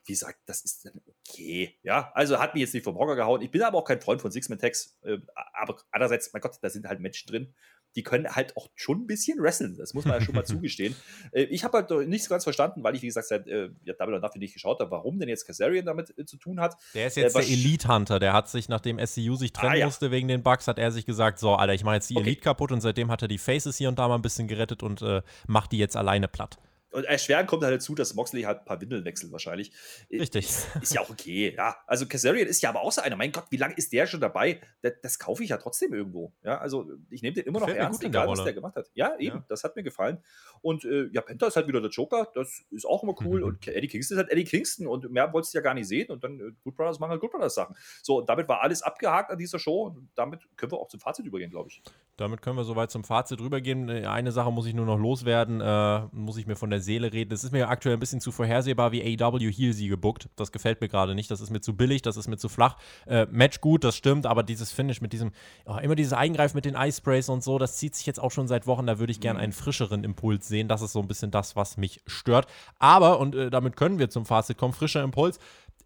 [0.08, 1.78] wie gesagt, das ist dann okay.
[1.84, 3.42] Ja, also hat mich jetzt nicht vom Hocker gehauen.
[3.42, 4.98] Ich bin aber auch kein Freund von Six-Man-Tags.
[5.04, 5.18] Äh,
[5.54, 7.54] aber andererseits, mein Gott, da sind halt Menschen drin,
[7.98, 9.76] die können halt auch schon ein bisschen wresteln.
[9.76, 10.96] Das muss man ja schon mal zugestehen.
[11.32, 13.94] Äh, ich habe halt nicht so ganz verstanden, weil ich, wie gesagt, seit äh, ja,
[13.96, 16.78] Double or Nothing nicht geschaut habe, warum denn jetzt Kazarian damit äh, zu tun hat.
[16.94, 18.20] Der ist jetzt äh, der Elite-Hunter.
[18.20, 19.86] Der hat sich, nachdem SCU sich trennen ah, ja.
[19.86, 22.28] musste wegen den Bugs, hat er sich gesagt, so, Alter, ich mache jetzt die okay.
[22.28, 24.84] Elite kaputt und seitdem hat er die Faces hier und da mal ein bisschen gerettet
[24.84, 26.60] und äh, macht die jetzt alleine platt.
[26.92, 29.74] Und erschwerend kommt halt dazu, dass Moxley halt ein paar Windeln wechselt wahrscheinlich.
[30.10, 30.46] Richtig.
[30.46, 31.76] Ist, ist ja auch okay, ja.
[31.86, 33.18] Also Kazarian ist ja aber auch so einer.
[33.18, 34.62] Mein Gott, wie lange ist der schon dabei?
[34.82, 36.34] Das, das kaufe ich ja trotzdem irgendwo.
[36.44, 38.90] Ja, also ich nehme den immer noch ernst, egal was der gemacht hat.
[38.94, 39.46] Ja, eben, ja.
[39.50, 40.24] das hat mir gefallen.
[40.62, 43.42] Und äh, ja, Penta ist halt wieder der Joker, das ist auch immer cool.
[43.42, 43.48] Mhm.
[43.48, 46.10] Und Eddie Kingston ist halt Eddie Kingston und mehr wolltest du ja gar nicht sehen.
[46.10, 47.76] Und dann äh, Good Brothers machen halt Good Brothers Sachen.
[48.02, 49.84] So, und damit war alles abgehakt an dieser Show.
[49.88, 51.82] Und damit können wir auch zum Fazit übergehen, glaube ich.
[52.18, 53.90] Damit können wir soweit zum Fazit rübergehen.
[53.90, 57.14] Äh, eine Sache muss ich nur noch loswerden, äh, muss ich mir von der Seele
[57.14, 57.34] reden.
[57.34, 60.30] Es ist mir aktuell ein bisschen zu vorhersehbar, wie AEW hier sie gebuckt.
[60.36, 61.32] Das gefällt mir gerade nicht.
[61.32, 62.78] Das ist mir zu billig, das ist mir zu flach.
[63.06, 65.32] Äh, Match gut, das stimmt, aber dieses Finish mit diesem,
[65.66, 68.32] oh, immer dieses Eingreifen mit den Ice Sprays und so, das zieht sich jetzt auch
[68.32, 68.88] schon seit Wochen.
[68.88, 69.44] Da würde ich gerne mhm.
[69.44, 70.68] einen frischeren Impuls sehen.
[70.68, 72.48] Das ist so ein bisschen das, was mich stört.
[72.80, 75.40] Aber, und äh, damit können wir zum Fazit kommen, frischer Impuls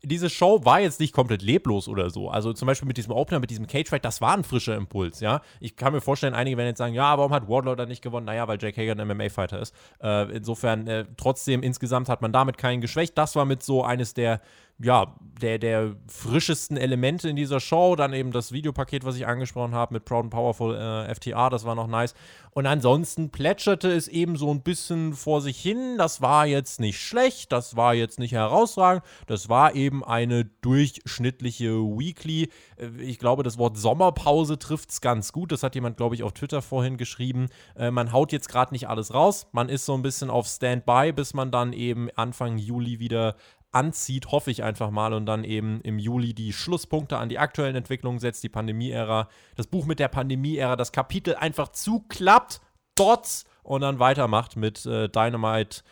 [0.03, 2.29] diese Show war jetzt nicht komplett leblos oder so.
[2.29, 5.41] Also zum Beispiel mit diesem Opener, mit diesem Cage-Fight, das war ein frischer Impuls, ja.
[5.59, 8.25] Ich kann mir vorstellen, einige werden jetzt sagen, ja, warum hat Wardlow dann nicht gewonnen?
[8.25, 9.75] Naja, weil Jake Hager ein MMA-Fighter ist.
[10.01, 13.17] Äh, insofern, äh, trotzdem, insgesamt hat man damit keinen geschwächt.
[13.17, 14.41] Das war mit so eines der
[14.79, 17.95] ja, der, der frischesten Elemente in dieser Show.
[17.95, 21.65] Dann eben das Videopaket, was ich angesprochen habe mit Proud and Powerful äh, FTA, das
[21.65, 22.13] war noch nice.
[22.53, 25.97] Und ansonsten plätscherte es eben so ein bisschen vor sich hin.
[25.97, 29.03] Das war jetzt nicht schlecht, das war jetzt nicht herausragend.
[29.25, 32.49] Das war eben eine durchschnittliche Weekly.
[32.77, 35.51] Äh, ich glaube, das Wort Sommerpause trifft es ganz gut.
[35.51, 37.47] Das hat jemand, glaube ich, auf Twitter vorhin geschrieben.
[37.75, 39.47] Äh, man haut jetzt gerade nicht alles raus.
[39.51, 43.35] Man ist so ein bisschen auf Standby, bis man dann eben Anfang Juli wieder
[43.71, 47.75] anzieht, hoffe ich einfach mal, und dann eben im Juli die Schlusspunkte an die aktuellen
[47.75, 52.61] Entwicklungen setzt, die Pandemie-Ära, das Buch mit der Pandemie-Ära, das Kapitel einfach zuklappt,
[52.95, 55.83] dort und dann weitermacht mit äh, Dynamite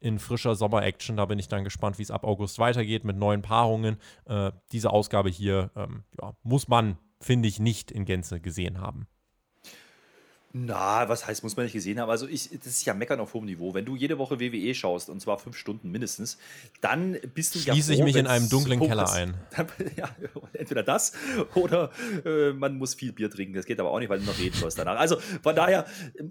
[0.00, 1.16] in frischer Sommer-Action.
[1.16, 3.98] Da bin ich dann gespannt, wie es ab August weitergeht mit neuen Paarungen.
[4.26, 9.06] Äh, diese Ausgabe hier ähm, ja, muss man, finde ich, nicht in Gänze gesehen haben.
[10.58, 12.08] Na, was heißt, muss man nicht gesehen haben?
[12.08, 13.74] Also ich, das ist ja meckern auf hohem Niveau.
[13.74, 16.38] Wenn du jede Woche WWE schaust, und zwar fünf Stunden mindestens,
[16.80, 19.34] dann bist du Schließe ja froh, ich mich in einem dunklen Keller ein.
[19.54, 20.08] Dann, ja,
[20.54, 21.12] entweder das
[21.54, 21.90] oder
[22.24, 23.54] äh, man muss viel Bier trinken.
[23.54, 24.98] Das geht aber auch nicht, weil du noch reden sollst danach.
[24.98, 25.84] Also von daher,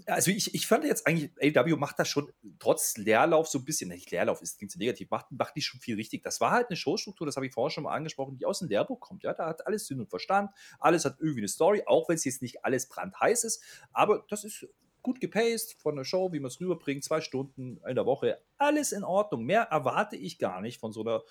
[0.07, 3.89] also ich, ich fand jetzt eigentlich, AW macht das schon trotz Leerlauf so ein bisschen,
[3.89, 6.23] nicht Leerlauf ist klingt so negativ, macht, macht die schon viel richtig.
[6.23, 8.69] Das war halt eine Showstruktur, das habe ich vorher schon mal angesprochen, die aus dem
[8.69, 9.23] Lehrbuch kommt.
[9.23, 10.49] Ja, da hat alles Sinn und Verstand,
[10.79, 13.61] alles hat irgendwie eine Story, auch wenn es jetzt nicht alles brandheiß ist,
[13.93, 14.67] aber das ist
[15.01, 18.91] gut gepaced von der Show, wie man es rüberbringt, zwei Stunden in der Woche, alles
[18.91, 19.43] in Ordnung.
[19.43, 21.21] Mehr erwarte ich gar nicht von so einer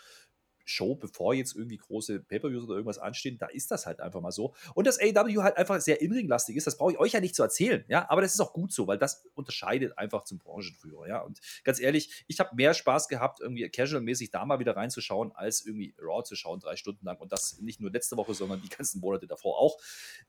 [0.64, 4.32] Show, bevor jetzt irgendwie große Pay-Per-Views oder irgendwas anstehen, da ist das halt einfach mal
[4.32, 4.54] so.
[4.74, 7.42] Und dass AW halt einfach sehr inringlastig ist, das brauche ich euch ja nicht zu
[7.42, 11.20] erzählen, ja, aber das ist auch gut so, weil das unterscheidet einfach zum Branchenführer, ja.
[11.20, 15.64] Und ganz ehrlich, ich habe mehr Spaß gehabt, irgendwie casual-mäßig da mal wieder reinzuschauen, als
[15.64, 17.18] irgendwie Raw zu schauen, drei Stunden lang.
[17.18, 19.78] Und das nicht nur letzte Woche, sondern die ganzen Monate davor auch.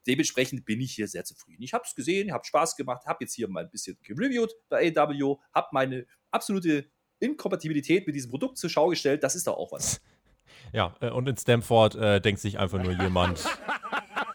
[0.08, 1.64] Dementsprechend bin ich hier sehr zufrieden.
[1.64, 4.94] Ich habe es gesehen, habe Spaß gemacht, habe jetzt hier mal ein bisschen gereviewt bei
[4.96, 9.24] AW, habe meine absolute Inkompatibilität mit diesem Produkt zur Schau gestellt.
[9.24, 10.02] Das ist doch auch was.
[10.74, 13.44] Ja, äh, und in Stamford äh, denkt sich einfach nur jemand,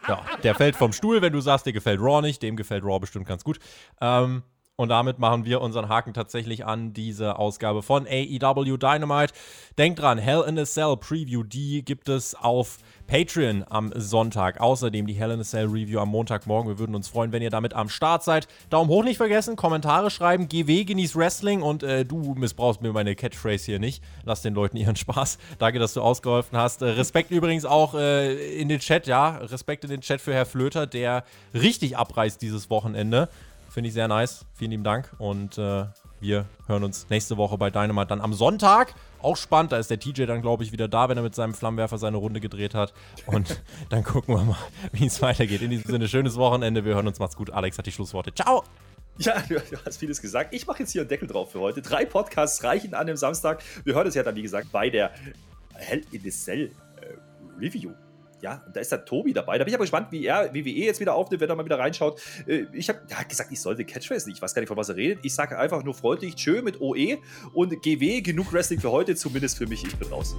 [0.08, 2.98] ja, der fällt vom Stuhl, wenn du sagst, dir gefällt Raw nicht, dem gefällt Raw
[2.98, 3.58] bestimmt ganz gut.
[4.00, 4.42] Ähm,
[4.80, 9.34] und damit machen wir unseren Haken tatsächlich an diese Ausgabe von AEW Dynamite.
[9.76, 12.78] Denkt dran, Hell in a Cell Preview, die gibt es auf
[13.10, 14.60] Patreon am Sonntag.
[14.60, 16.70] Außerdem die Hell in a Cell Review am Montagmorgen.
[16.70, 18.46] Wir würden uns freuen, wenn ihr damit am Start seid.
[18.70, 23.16] Daumen hoch nicht vergessen, Kommentare schreiben, GW genießt Wrestling und äh, du missbrauchst mir meine
[23.16, 24.00] Catchphrase hier nicht.
[24.24, 25.38] Lass den Leuten ihren Spaß.
[25.58, 26.82] Danke, dass du ausgeholfen hast.
[26.82, 29.38] Äh, Respekt übrigens auch äh, in den Chat, ja.
[29.38, 33.28] Respekt in den Chat für Herr Flöter, der richtig abreißt dieses Wochenende.
[33.70, 34.46] Finde ich sehr nice.
[34.54, 35.12] Vielen lieben Dank.
[35.18, 35.86] Und äh,
[36.20, 38.94] wir hören uns nächste Woche bei Dynamite dann am Sonntag.
[39.22, 41.54] Auch spannend, da ist der TJ dann, glaube ich, wieder da, wenn er mit seinem
[41.54, 42.92] Flammenwerfer seine Runde gedreht hat.
[43.26, 44.56] Und dann gucken wir mal,
[44.92, 45.62] wie es weitergeht.
[45.62, 46.84] In diesem Sinne, schönes Wochenende.
[46.84, 47.18] Wir hören uns.
[47.18, 47.50] Macht's gut.
[47.50, 48.34] Alex hat die Schlussworte.
[48.34, 48.64] Ciao!
[49.18, 50.54] Ja, du hast vieles gesagt.
[50.54, 51.82] Ich mache jetzt hier einen Deckel drauf für heute.
[51.82, 53.62] Drei Podcasts reichen an dem Samstag.
[53.84, 55.10] Wir hören es ja dann, wie gesagt, bei der
[55.74, 57.92] Hell in the Cell äh, Review
[58.40, 59.58] ja, da ist der Tobi dabei.
[59.58, 61.78] Da bin ich aber gespannt, wie er WWE jetzt wieder aufnimmt, wenn er mal wieder
[61.78, 62.20] reinschaut.
[62.46, 64.38] Äh, ich habe ja, gesagt, ich sollte Catchphrase nicht.
[64.38, 65.20] Ich weiß gar nicht, von was er redet.
[65.22, 67.18] Ich sage einfach nur freundlich, tschö mit OE
[67.52, 69.84] und GW, genug Wrestling für heute, zumindest für mich.
[69.84, 70.36] Ich bin raus.